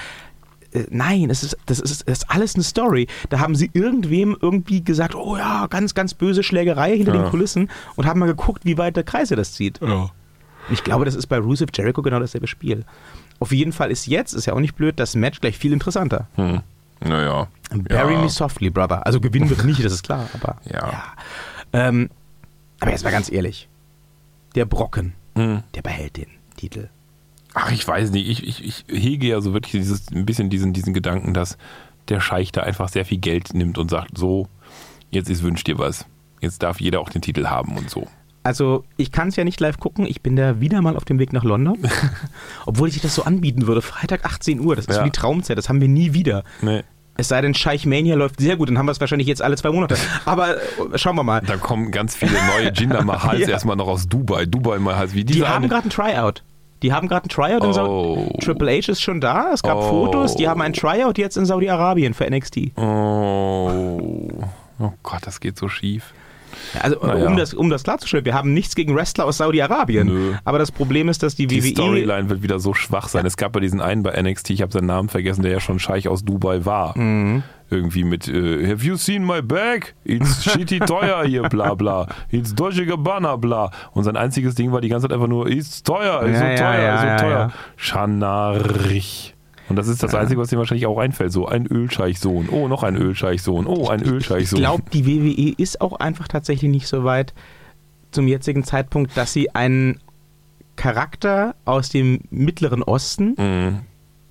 äh, 0.72 0.84
Nein, 0.90 1.30
es 1.30 1.42
ist, 1.42 1.56
das, 1.66 1.80
ist, 1.80 2.08
das 2.08 2.18
ist 2.18 2.30
alles 2.30 2.54
eine 2.54 2.64
Story. 2.64 3.06
Da 3.28 3.38
haben 3.40 3.54
sie 3.54 3.70
irgendwem 3.72 4.36
irgendwie 4.40 4.82
gesagt, 4.84 5.14
oh 5.14 5.36
ja, 5.36 5.66
ganz, 5.68 5.94
ganz 5.94 6.14
böse 6.14 6.42
Schlägerei 6.42 6.96
hinter 6.96 7.14
Ja. 7.14 7.22
den 7.22 7.30
Kulissen 7.30 7.70
und 7.96 8.06
haben 8.06 8.20
mal 8.20 8.26
geguckt, 8.26 8.64
wie 8.64 8.78
weit 8.78 8.96
der 8.96 9.04
Kreise 9.04 9.36
das 9.36 9.52
zieht. 9.54 9.80
Ja. 9.82 10.10
Ich 10.70 10.84
glaube, 10.84 11.04
das 11.04 11.14
ist 11.14 11.26
bei 11.26 11.38
Rusev 11.38 11.70
Jericho 11.74 12.02
genau 12.02 12.20
dasselbe 12.20 12.46
Spiel. 12.46 12.84
Auf 13.38 13.52
jeden 13.52 13.72
Fall 13.72 13.90
ist 13.90 14.06
jetzt, 14.06 14.32
ist 14.32 14.46
ja 14.46 14.52
auch 14.52 14.60
nicht 14.60 14.74
blöd, 14.74 14.98
das 14.98 15.14
Match 15.14 15.40
gleich 15.40 15.56
viel 15.56 15.72
interessanter. 15.72 16.28
Hm. 16.34 16.60
Naja. 17.00 17.48
Bury 17.70 18.14
ja. 18.14 18.20
me 18.20 18.28
softly, 18.28 18.70
brother. 18.70 19.06
Also 19.06 19.20
gewinnen 19.20 19.48
wird 19.48 19.64
nicht, 19.64 19.82
das 19.84 19.92
ist 19.92 20.02
klar, 20.02 20.28
aber. 20.34 20.56
Ja. 20.70 21.14
Ähm, 21.72 22.10
aber 22.80 22.90
jetzt 22.90 23.04
mal 23.04 23.10
ganz 23.10 23.30
ehrlich. 23.30 23.68
Der 24.54 24.64
Brocken, 24.64 25.14
Hm. 25.36 25.62
der 25.74 25.82
behält 25.82 26.16
den 26.16 26.28
Titel. 26.56 26.88
Ach, 27.54 27.70
ich 27.72 27.86
weiß 27.86 28.10
nicht. 28.10 28.28
Ich, 28.28 28.46
ich, 28.46 28.64
ich 28.64 29.02
hege 29.02 29.26
ja 29.26 29.40
so 29.40 29.52
wirklich 29.52 29.72
dieses, 29.72 30.10
ein 30.10 30.26
bisschen 30.26 30.50
diesen, 30.50 30.72
diesen 30.72 30.92
Gedanken, 30.92 31.34
dass 31.34 31.56
der 32.08 32.20
Scheich 32.20 32.52
da 32.52 32.62
einfach 32.62 32.88
sehr 32.88 33.04
viel 33.04 33.18
Geld 33.18 33.54
nimmt 33.54 33.78
und 33.78 33.90
sagt, 33.90 34.18
so, 34.18 34.48
Jetzt 35.10 35.28
ist 35.28 35.42
Wünsch 35.42 35.64
dir 35.64 35.78
was. 35.78 36.06
Jetzt 36.40 36.62
darf 36.62 36.80
jeder 36.80 37.00
auch 37.00 37.10
den 37.10 37.20
Titel 37.20 37.46
haben 37.46 37.76
und 37.76 37.90
so. 37.90 38.06
Also 38.42 38.84
ich 38.96 39.12
kann 39.12 39.28
es 39.28 39.36
ja 39.36 39.44
nicht 39.44 39.60
live 39.60 39.78
gucken. 39.78 40.06
Ich 40.06 40.22
bin 40.22 40.34
da 40.36 40.60
wieder 40.60 40.80
mal 40.80 40.96
auf 40.96 41.04
dem 41.04 41.18
Weg 41.18 41.32
nach 41.32 41.44
London. 41.44 41.78
Obwohl 42.66 42.88
ich 42.88 43.00
das 43.00 43.14
so 43.14 43.24
anbieten 43.24 43.66
würde. 43.66 43.82
Freitag 43.82 44.24
18 44.24 44.60
Uhr, 44.60 44.76
das 44.76 44.86
ist 44.86 44.90
Ja. 44.94 45.00
so 45.00 45.04
die 45.04 45.10
Traumzeit. 45.10 45.58
Das 45.58 45.68
haben 45.68 45.80
wir 45.80 45.88
nie 45.88 46.14
wieder. 46.14 46.42
Nee. 46.62 46.82
Es 47.16 47.28
sei 47.28 47.42
denn, 47.42 47.52
Scheich 47.54 47.84
Mania 47.84 48.14
läuft 48.14 48.40
sehr 48.40 48.56
gut, 48.56 48.70
dann 48.70 48.78
haben 48.78 48.86
wir 48.86 48.92
es 48.92 49.00
wahrscheinlich 49.00 49.28
jetzt 49.28 49.42
alle 49.42 49.54
zwei 49.56 49.70
Monate. 49.70 49.96
Aber 50.24 50.56
äh, 50.56 50.58
schauen 50.94 51.16
wir 51.16 51.22
mal. 51.22 51.42
Da 51.42 51.58
kommen 51.58 51.90
ganz 51.90 52.16
viele 52.16 52.32
neue 52.56 52.72
Jinder 52.72 53.04
Mahals 53.04 53.40
Ja. 53.42 53.48
erstmal 53.48 53.76
noch 53.76 53.88
aus 53.88 54.08
Dubai. 54.08 54.46
Dubai 54.46 54.78
Mahals, 54.78 55.12
wie 55.12 55.24
Die 55.24 55.34
diese 55.34 55.48
haben 55.48 55.56
eine- 55.64 55.68
gerade 55.68 55.88
ein 55.88 55.90
Tryout. 55.90 56.42
Die 56.82 56.94
haben 56.94 57.08
gerade 57.08 57.26
ein 57.26 57.28
Tryout 57.28 57.62
in 57.62 57.74
Saudi 57.74 57.90
Oh. 57.90 58.38
Triple 58.40 58.70
H 58.72 58.90
ist 58.90 59.02
schon 59.02 59.20
da. 59.20 59.52
Es 59.52 59.62
gab 59.62 59.76
Oh. 59.76 59.82
Fotos. 59.82 60.34
Die 60.36 60.48
haben 60.48 60.62
ein 60.62 60.72
Tryout 60.72 61.18
jetzt 61.18 61.36
in 61.36 61.44
Saudi-Arabien 61.44 62.14
für 62.14 62.24
NXT. 62.30 62.72
Oh. 62.78 64.30
oh 64.78 64.92
Gott, 65.02 65.20
das 65.26 65.40
geht 65.40 65.58
so 65.58 65.68
schief. 65.68 66.14
Also 66.80 66.98
Naja. 67.04 67.26
um, 67.26 67.36
das, 67.36 67.54
um 67.54 67.70
das 67.70 67.82
klarzustellen, 67.82 68.24
wir 68.24 68.34
haben 68.34 68.52
nichts 68.54 68.74
gegen 68.74 68.94
Wrestler 68.94 69.24
aus 69.24 69.38
Saudi-Arabien. 69.38 70.38
Aber 70.44 70.58
das 70.58 70.70
Problem 70.70 71.08
ist, 71.08 71.22
dass 71.22 71.34
die, 71.34 71.46
Die 71.46 71.62
WWE 71.64 71.68
Storyline 71.70 72.28
wird 72.30 72.42
wieder 72.42 72.58
so 72.60 72.74
schwach 72.74 73.08
sein. 73.08 73.26
Es 73.26 73.36
gab 73.36 73.54
ja 73.54 73.60
diesen 73.60 73.80
einen 73.80 74.02
bei 74.02 74.20
NXT, 74.20 74.50
ich 74.50 74.62
habe 74.62 74.72
seinen 74.72 74.86
Namen 74.86 75.08
vergessen, 75.08 75.42
der 75.42 75.52
ja 75.52 75.60
schon 75.60 75.78
Scheich 75.78 76.08
aus 76.08 76.24
Dubai 76.24 76.64
war. 76.64 76.96
Mhm. 76.98 77.42
Irgendwie 77.72 78.02
mit 78.02 78.26
äh, 78.26 78.66
Have 78.68 78.84
you 78.84 78.96
seen 78.96 79.24
my 79.24 79.40
bag? 79.42 79.94
It's 80.04 80.42
shitty 80.44 80.80
teuer 80.80 81.24
hier, 81.24 81.42
bla 81.42 81.74
bla. 81.74 82.08
It's 82.30 82.52
Deutsche 82.52 82.84
Gabbana, 82.84 83.36
bla. 83.36 83.70
Und 83.92 84.02
sein 84.02 84.16
einziges 84.16 84.56
Ding 84.56 84.72
war 84.72 84.80
die 84.80 84.88
ganze 84.88 85.06
Zeit 85.06 85.14
einfach 85.14 85.28
nur, 85.28 85.48
it's 85.48 85.82
teuer, 85.84 86.22
ist 86.22 86.32
Ja, 86.32 86.38
so 86.40 86.44
ja, 86.46 86.56
teuer, 86.56 86.82
ja, 86.82 86.94
ist 86.94 87.00
so 87.00 87.06
ja, 87.06 87.16
teuer. 87.16 87.38
ja. 87.38 87.50
Schanarich. 87.76 89.34
Und 89.70 89.76
das 89.76 89.88
ist 89.88 90.02
das 90.02 90.14
Einzige, 90.14 90.40
was 90.40 90.48
dem 90.50 90.58
wahrscheinlich 90.58 90.86
auch 90.86 90.98
einfällt. 90.98 91.32
So 91.32 91.46
ein 91.46 91.66
Ölscheichsohn. 91.66 92.48
Oh, 92.50 92.68
noch 92.68 92.82
ein 92.82 92.96
Ölscheichsohn. 92.96 93.66
Oh, 93.66 93.88
ein 93.88 94.02
Ich 94.02 94.08
Ölscheichsohn. 94.10 94.58
glaube, 94.58 94.82
die 94.92 95.06
WWE 95.06 95.54
ist 95.56 95.80
auch 95.80 95.94
einfach 96.00 96.28
tatsächlich 96.28 96.70
nicht 96.70 96.86
so 96.88 97.04
weit 97.04 97.32
zum 98.10 98.26
jetzigen 98.28 98.64
Zeitpunkt, 98.64 99.16
dass 99.16 99.32
sie 99.32 99.54
einen 99.54 100.00
Charakter 100.76 101.54
aus 101.64 101.88
dem 101.90 102.20
Mittleren 102.30 102.82
Osten 102.82 103.34
Mhm. 103.38 103.80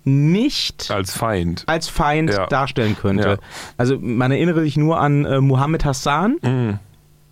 nicht 0.04 0.90
Als 0.92 1.16
Feind. 1.16 1.64
als 1.68 1.88
Feind 1.88 2.32
Ja. 2.32 2.48
darstellen 2.48 2.96
könnte. 3.00 3.30
Ja. 3.30 3.38
Also 3.78 3.98
man 4.00 4.32
erinnere 4.32 4.62
sich 4.62 4.76
nur 4.78 5.00
an 5.00 5.26
äh, 5.26 5.40
Mohammed 5.42 5.86
Hassan. 5.86 6.38
Mhm. 6.42 6.80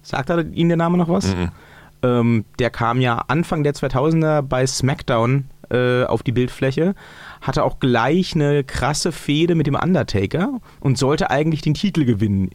Sagt 0.04 0.30
er 0.30 0.46
Ihnen 0.54 0.70
der 0.70 0.78
Name 0.78 0.98
noch 0.98 1.10
was? 1.10 1.36
Mhm. 1.36 1.50
Ähm, 2.04 2.46
der 2.60 2.70
kam 2.70 3.02
ja 3.02 3.24
Anfang 3.28 3.64
der 3.64 3.74
2000er 3.74 4.42
bei 4.44 4.66
SmackDown 4.68 5.46
äh, 5.70 6.04
auf 6.04 6.24
die 6.24 6.32
Bildfläche, 6.32 6.96
hatte 7.42 7.64
auch 7.64 7.80
gleich 7.80 8.36
eine 8.36 8.64
krasse 8.64 9.12
Fehde 9.12 9.56
mit 9.56 9.68
dem 9.68 9.76
Undertaker 9.76 10.60
und 10.80 10.98
sollte 10.98 11.30
eigentlich 11.30 11.62
den 11.62 11.74
Titel 11.74 12.06
gewinnen. 12.06 12.52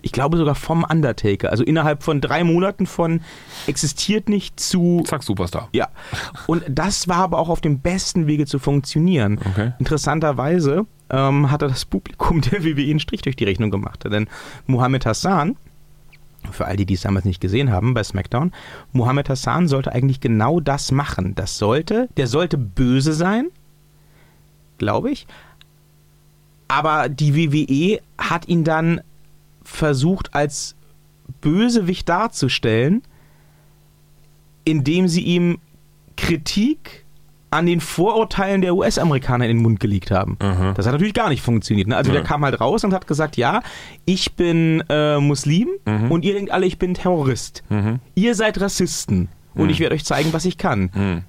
Ich 0.00 0.12
glaube 0.12 0.38
sogar 0.38 0.54
vom 0.54 0.84
Undertaker. 0.84 1.50
Also 1.50 1.62
innerhalb 1.62 2.02
von 2.02 2.20
drei 2.20 2.42
Monaten 2.42 2.86
von 2.86 3.20
existiert 3.66 4.30
nicht 4.30 4.58
zu 4.58 5.02
Zack, 5.04 5.22
Superstar. 5.22 5.68
ja. 5.72 5.88
Und 6.46 6.64
das 6.68 7.06
war 7.06 7.18
aber 7.18 7.38
auch 7.38 7.50
auf 7.50 7.60
dem 7.60 7.80
besten 7.80 8.26
Wege 8.26 8.46
zu 8.46 8.58
funktionieren. 8.58 9.38
Okay. 9.50 9.72
Interessanterweise 9.78 10.86
ähm, 11.10 11.50
hatte 11.50 11.68
das 11.68 11.84
Publikum 11.84 12.40
der 12.40 12.64
WWE 12.64 12.90
einen 12.90 13.00
Strich 13.00 13.22
durch 13.22 13.36
die 13.36 13.44
Rechnung 13.44 13.70
gemacht. 13.70 14.04
Denn 14.10 14.26
Mohammed 14.66 15.04
Hassan, 15.04 15.56
für 16.52 16.66
all 16.66 16.76
die, 16.76 16.86
die 16.86 16.94
es 16.94 17.02
damals 17.02 17.24
nicht 17.24 17.40
gesehen 17.40 17.70
haben 17.70 17.94
bei 17.94 18.02
SmackDown, 18.02 18.52
Mohammed 18.92 19.28
Hassan 19.28 19.68
sollte 19.68 19.92
eigentlich 19.92 20.20
genau 20.20 20.60
das 20.60 20.92
machen. 20.92 21.34
Das 21.34 21.58
sollte, 21.58 22.08
der 22.16 22.26
sollte 22.26 22.58
böse 22.58 23.12
sein, 23.12 23.48
glaube 24.78 25.10
ich. 25.10 25.26
Aber 26.68 27.08
die 27.08 27.34
WWE 27.34 28.00
hat 28.18 28.48
ihn 28.48 28.64
dann 28.64 29.00
versucht 29.62 30.34
als 30.34 30.74
Bösewicht 31.40 32.08
darzustellen, 32.08 33.02
indem 34.64 35.08
sie 35.08 35.22
ihm 35.22 35.58
Kritik 36.16 37.05
an 37.56 37.66
den 37.66 37.80
Vorurteilen 37.80 38.60
der 38.60 38.74
US-Amerikaner 38.76 39.46
in 39.46 39.56
den 39.56 39.62
Mund 39.62 39.80
gelegt 39.80 40.10
haben. 40.10 40.36
Mhm. 40.42 40.74
Das 40.74 40.86
hat 40.86 40.92
natürlich 40.92 41.14
gar 41.14 41.28
nicht 41.30 41.42
funktioniert. 41.42 41.88
Ne? 41.88 41.96
Also 41.96 42.12
der 42.12 42.20
Ja. 42.22 42.26
kam 42.26 42.44
halt 42.44 42.60
raus 42.60 42.84
und 42.84 42.92
hat 42.92 43.06
gesagt, 43.06 43.36
ja, 43.36 43.62
ich 44.04 44.34
bin 44.34 44.82
äh, 44.88 45.18
Muslim 45.18 45.68
Mhm. 45.84 46.10
und 46.10 46.24
ihr 46.24 46.34
denkt 46.34 46.50
alle, 46.50 46.66
ich 46.66 46.78
bin 46.78 46.94
Terrorist. 46.94 47.62
Ihr 48.14 48.34
seid 48.34 48.60
Rassisten 48.60 49.28
und 49.54 49.64
Mhm. 49.64 49.70
ich 49.70 49.80
werde 49.80 49.94
euch 49.94 50.04
zeigen, 50.04 50.32
was 50.32 50.44
ich 50.44 50.58
kann. 50.58 50.90
Mhm. 50.94 51.22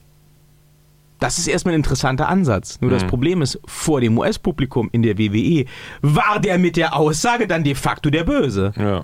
Das 1.20 1.40
ist 1.40 1.48
erstmal 1.48 1.74
ein 1.74 1.78
interessanter 1.80 2.30
Ansatz. 2.30 2.80
Nur 2.80 2.92
das 2.92 3.04
Mhm. 3.04 3.08
Problem 3.08 3.42
ist, 3.42 3.60
vor 3.66 4.02
dem 4.02 4.18
US-Publikum 4.20 4.90
in 4.92 5.02
der 5.02 5.18
WWE 5.18 5.66
war 6.02 6.40
der 6.40 6.60
mit 6.60 6.78
der 6.78 6.96
Aussage 6.96 7.48
dann 7.48 7.63
de 7.63 7.74
facto 7.74 8.12
der 8.12 8.24
Böse. 8.24 8.72
Ja. 8.78 9.04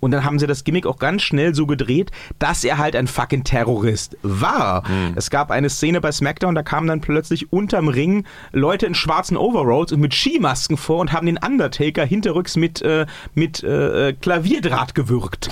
Und 0.00 0.12
dann 0.12 0.24
haben 0.24 0.38
sie 0.38 0.46
das 0.46 0.64
Gimmick 0.64 0.86
auch 0.86 0.98
ganz 0.98 1.22
schnell 1.22 1.54
so 1.54 1.66
gedreht, 1.66 2.10
dass 2.38 2.62
er 2.64 2.78
halt 2.78 2.94
ein 2.94 3.06
fucking 3.08 3.44
Terrorist 3.44 4.16
war. 4.22 4.84
Es 5.16 5.28
gab 5.30 5.50
eine 5.50 5.68
Szene 5.70 6.00
bei 6.00 6.12
SmackDown, 6.12 6.54
da 6.54 6.62
kamen 6.62 6.86
dann 6.86 7.00
plötzlich 7.00 7.52
unterm 7.52 7.88
Ring 7.88 8.24
Leute 8.52 8.86
in 8.86 8.94
schwarzen 8.94 9.36
Overalls 9.36 9.90
und 9.92 10.00
mit 10.00 10.14
Skimasken 10.14 10.76
vor 10.76 10.98
und 11.00 11.12
haben 11.12 11.26
den 11.26 11.38
Undertaker 11.38 12.04
hinterrücks 12.04 12.56
mit, 12.56 12.80
äh, 12.82 13.06
mit 13.34 13.62
äh, 13.64 14.12
Klavierdraht 14.12 14.94
gewürgt 14.94 15.50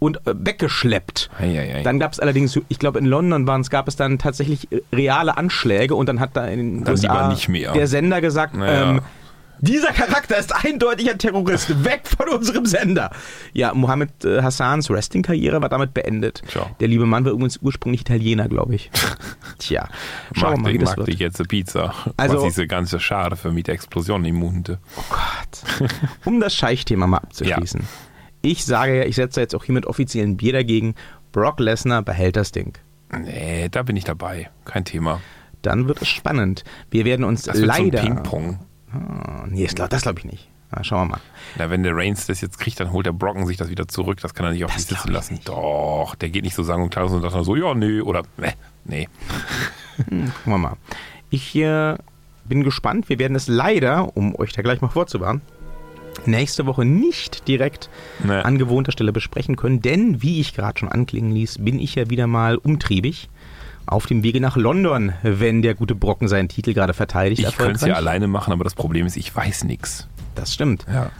und 0.00 0.16
äh, 0.26 0.34
weggeschleppt. 0.36 1.30
Eieiei. 1.38 1.82
Dann 1.82 1.98
gab 2.00 2.12
es 2.12 2.18
allerdings, 2.20 2.58
ich 2.68 2.78
glaube 2.78 2.98
in 2.98 3.04
London 3.06 3.46
waren 3.46 3.60
es, 3.60 3.70
gab 3.70 3.86
es 3.86 3.96
dann 3.96 4.18
tatsächlich 4.18 4.70
äh, 4.72 4.80
reale 4.92 5.36
Anschläge 5.36 5.94
und 5.94 6.08
dann 6.08 6.18
hat 6.20 6.30
da 6.34 6.46
in 6.46 6.58
den 6.58 6.84
Dann 6.84 6.94
USA 6.94 7.12
lieber 7.12 7.28
nicht 7.28 7.48
mehr. 7.48 7.72
der 7.72 7.86
Sender 7.86 8.20
gesagt, 8.20 8.54
Naja. 8.56 8.90
ähm, 8.92 9.00
dieser 9.60 9.92
Charakter 9.92 10.38
ist 10.38 10.54
eindeutig 10.64 11.10
ein 11.10 11.18
Terrorist, 11.18 11.84
weg 11.84 12.02
von 12.06 12.28
unserem 12.28 12.66
Sender. 12.66 13.10
Ja, 13.52 13.74
Mohammed 13.74 14.24
äh, 14.24 14.42
Hassans 14.42 14.88
Wrestling-Karriere 14.90 15.60
war 15.62 15.68
damit 15.68 15.94
beendet. 15.94 16.42
Tja. 16.48 16.70
Der 16.80 16.88
liebe 16.88 17.06
Mann 17.06 17.24
war 17.24 17.32
übrigens 17.32 17.58
ursprünglich 17.62 18.02
Italiener, 18.02 18.48
glaube 18.48 18.74
ich. 18.74 18.90
Tja, 19.58 19.88
schauen 20.32 20.50
wir 20.52 20.56
Mag, 20.56 20.62
mal, 20.62 20.72
wie 20.74 20.78
das 20.78 20.96
wird. 20.96 21.08
jetzt 21.18 21.48
Pizza. 21.48 21.94
Also- 22.16 22.36
Was 22.36 22.42
diese 22.44 22.66
ganze 22.66 23.00
Scharfe 23.00 23.52
mit 23.52 23.66
der 23.66 23.74
Explosion 23.74 24.24
im 24.24 24.36
Munde. 24.36 24.78
Oh 24.96 25.02
Gott. 25.10 25.88
Um 26.24 26.40
das 26.40 26.54
Scheich-Thema 26.54 27.06
mal 27.06 27.18
abzuschließen. 27.18 27.82
Ich 28.42 28.64
sage 28.64 28.96
ja, 28.98 29.04
ich 29.04 29.16
setze 29.16 29.40
jetzt 29.40 29.54
auch 29.54 29.64
hier 29.64 29.74
mit 29.74 29.84
offiziellen 29.86 30.36
Bier 30.38 30.52
dagegen. 30.54 30.94
Brock 31.32 31.60
Lesnar 31.60 32.02
behält 32.02 32.36
das 32.36 32.52
Ding. 32.52 32.78
Nee, 33.16 33.68
da 33.70 33.82
bin 33.82 33.96
ich 33.96 34.04
dabei. 34.04 34.50
Kein 34.64 34.84
Thema. 34.84 35.20
Dann 35.62 35.88
wird 35.88 36.00
es 36.00 36.08
spannend. 36.08 36.64
Wir 36.90 37.04
werden 37.04 37.24
uns 37.24 37.42
Das 37.42 37.56
wird 37.56 37.66
leider. 37.66 38.00
so 38.00 38.06
ein 38.06 38.14
Ping-Pong. 38.14 38.58
Ah, 38.92 39.44
nee, 39.48 39.64
das 39.64 39.74
glaube 39.74 39.96
glaub 39.96 40.18
ich 40.18 40.24
nicht. 40.24 40.48
Na, 40.72 40.84
schauen 40.84 41.08
wir 41.08 41.12
mal. 41.16 41.20
Na, 41.58 41.70
wenn 41.70 41.82
der 41.82 41.96
Reigns 41.96 42.26
das 42.26 42.40
jetzt 42.40 42.58
kriegt, 42.58 42.78
dann 42.80 42.92
holt 42.92 43.06
der 43.06 43.12
Brocken 43.12 43.46
sich 43.46 43.56
das 43.56 43.70
wieder 43.70 43.88
zurück. 43.88 44.20
Das 44.20 44.34
kann 44.34 44.46
er 44.46 44.52
nicht 44.52 44.64
auf 44.64 44.72
sich 44.72 44.86
sitzen 44.86 45.10
lassen. 45.12 45.34
nicht. 45.34 45.48
Doch, 45.48 46.14
der 46.14 46.28
geht 46.28 46.44
nicht 46.44 46.54
so 46.54 46.62
sang- 46.62 46.82
und 46.82 46.90
klanglos 46.90 47.14
und 47.16 47.22
sagt 47.22 47.34
dann 47.34 47.44
so, 47.44 47.56
ja, 47.56 47.74
nee, 47.74 48.00
oder, 48.00 48.22
nee, 48.36 48.54
nee. 48.84 49.08
Gucken 49.96 50.32
wir 50.44 50.58
mal. 50.58 50.76
Ich 51.28 51.54
äh, 51.56 51.96
bin 52.44 52.62
gespannt. 52.62 53.08
Wir 53.08 53.18
werden 53.18 53.36
es 53.36 53.48
leider, 53.48 54.16
um 54.16 54.34
euch 54.36 54.52
da 54.52 54.62
gleich 54.62 54.80
mal 54.80 54.88
vorzuwarnen, 54.88 55.42
nächste 56.26 56.66
Woche 56.66 56.84
nicht 56.84 57.48
direkt 57.48 57.88
Nee. 58.22 58.34
an 58.34 58.58
gewohnter 58.58 58.92
Stelle 58.92 59.12
besprechen 59.12 59.56
können, 59.56 59.80
denn 59.80 60.22
wie 60.22 60.40
ich 60.40 60.54
gerade 60.54 60.78
schon 60.78 60.88
anklingen 60.88 61.32
ließ, 61.32 61.58
bin 61.58 61.78
ich 61.78 61.94
ja 61.94 62.10
wieder 62.10 62.26
mal 62.26 62.56
umtriebig 62.56 63.28
auf 63.90 64.06
dem 64.06 64.22
Wege 64.22 64.40
nach 64.40 64.56
London, 64.56 65.12
wenn 65.22 65.62
der 65.62 65.74
gute 65.74 65.94
Brocken 65.94 66.28
seinen 66.28 66.48
Titel 66.48 66.74
gerade 66.74 66.94
verteidigt. 66.94 67.42
Ich 67.46 67.56
könnte 67.56 67.74
es 67.74 67.82
ja 67.82 67.94
alleine 67.94 68.28
machen, 68.28 68.52
aber 68.52 68.64
das 68.64 68.74
Problem 68.74 69.06
ist, 69.06 69.16
ich 69.16 69.34
weiß 69.34 69.64
nichts. 69.64 70.08
Das 70.34 70.54
stimmt. 70.54 70.86
Ja. 70.92 71.10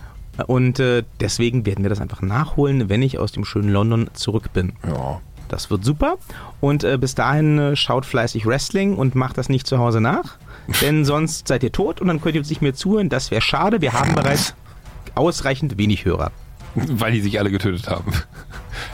Und 0.47 0.79
äh, 0.79 1.03
deswegen 1.19 1.67
werden 1.67 1.85
wir 1.85 1.91
das 1.91 2.01
einfach 2.01 2.23
nachholen, 2.23 2.89
wenn 2.89 3.03
ich 3.03 3.19
aus 3.19 3.33
dem 3.33 3.45
schönen 3.45 3.71
London 3.71 4.09
zurück 4.15 4.53
bin. 4.53 4.73
Ja. 4.87 5.21
Das 5.49 5.69
wird 5.69 5.85
super. 5.85 6.17
Und 6.61 6.85
äh, 6.85 6.97
bis 6.97 7.17
dahin 7.17 7.59
äh, 7.59 7.77
schaut 7.77 8.07
fleißig 8.07 8.47
Wrestling 8.47 8.95
und 8.95 9.17
macht 9.17 9.37
das 9.37 9.49
nicht 9.49 9.67
zu 9.67 9.79
Hause 9.79 10.01
nach. 10.01 10.37
Denn 10.81 11.05
sonst 11.05 11.49
seid 11.49 11.65
ihr 11.65 11.73
tot 11.73 12.01
und 12.01 12.07
dann 12.07 12.21
könnt 12.21 12.37
ihr 12.37 12.43
nicht 12.43 12.63
mehr 12.63 12.75
zuhören. 12.75 13.09
Das 13.09 13.33
wäre 13.33 13.43
schade. 13.43 13.81
Wir 13.81 13.93
haben 13.93 14.15
bereits 14.15 14.55
ausreichend 15.17 15.77
wenig 15.77 16.05
Hörer. 16.05 16.31
Weil 16.75 17.13
die 17.13 17.21
sich 17.21 17.41
alle 17.41 17.51
getötet 17.51 17.89
haben. 17.89 18.13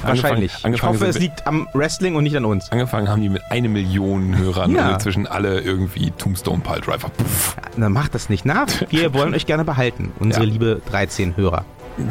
Wahrscheinlich. 0.03 0.53
Angefangen, 0.65 0.75
angefangen, 0.75 0.75
ich 0.75 0.83
hoffe, 1.01 1.07
es 1.07 1.19
liegt 1.19 1.47
am 1.47 1.69
Wrestling 1.73 2.17
und 2.17 2.25
nicht 2.25 2.37
an 2.37 2.45
uns. 2.45 2.71
angefangen 2.71 3.09
haben 3.09 3.23
die 3.23 3.29
mit 3.29 3.43
eine 3.51 3.69
Million 3.69 4.37
Hörern 4.37 4.71
Ja. 4.75 4.89
und 4.89 4.95
inzwischen 4.95 5.27
alle 5.27 5.61
irgendwie 5.61 6.11
Tombstone 6.13 6.61
Pile 6.61 6.81
Driver. 6.81 7.09
Puff. 7.09 7.57
Dann 7.77 7.93
macht 7.93 8.15
das 8.15 8.29
nicht 8.29 8.45
nach. 8.45 8.67
Wir 8.91 9.15
wollen 9.15 9.35
euch 9.35 9.47
gerne 9.47 9.65
behalten, 9.65 10.13
unsere 10.19 10.45
Ja. 10.45 10.51
liebe 10.53 10.81
13 10.91 11.37
Hörer. 11.37 11.65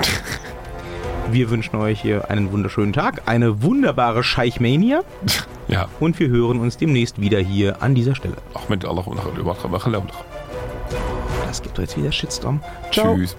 Wir 1.32 1.50
wünschen 1.50 1.76
euch 1.78 2.02
hier 2.02 2.30
einen 2.30 2.52
wunderschönen 2.52 2.94
Tag, 2.94 3.24
eine 3.26 3.64
wunderbare 3.64 4.24
Scheichmania 4.24 5.02
Ja, 5.68 5.88
und 6.00 6.20
wir 6.20 6.28
hören 6.28 6.60
uns 6.60 6.78
demnächst 6.78 7.20
wieder 7.20 7.40
hier 7.40 7.82
an 7.82 7.96
dieser 7.96 8.14
Stelle. 8.14 8.36
auch 8.54 8.70
mit 8.70 8.86
Allah 8.86 9.02
und 9.02 9.18
Das 11.48 11.64
gibt 11.64 11.76
doch 11.78 11.82
jetzt 11.82 11.98
wieder 11.98 12.12
Shitstorm. 12.12 12.62
Ciao. 12.92 13.16
Tschüss. 13.16 13.36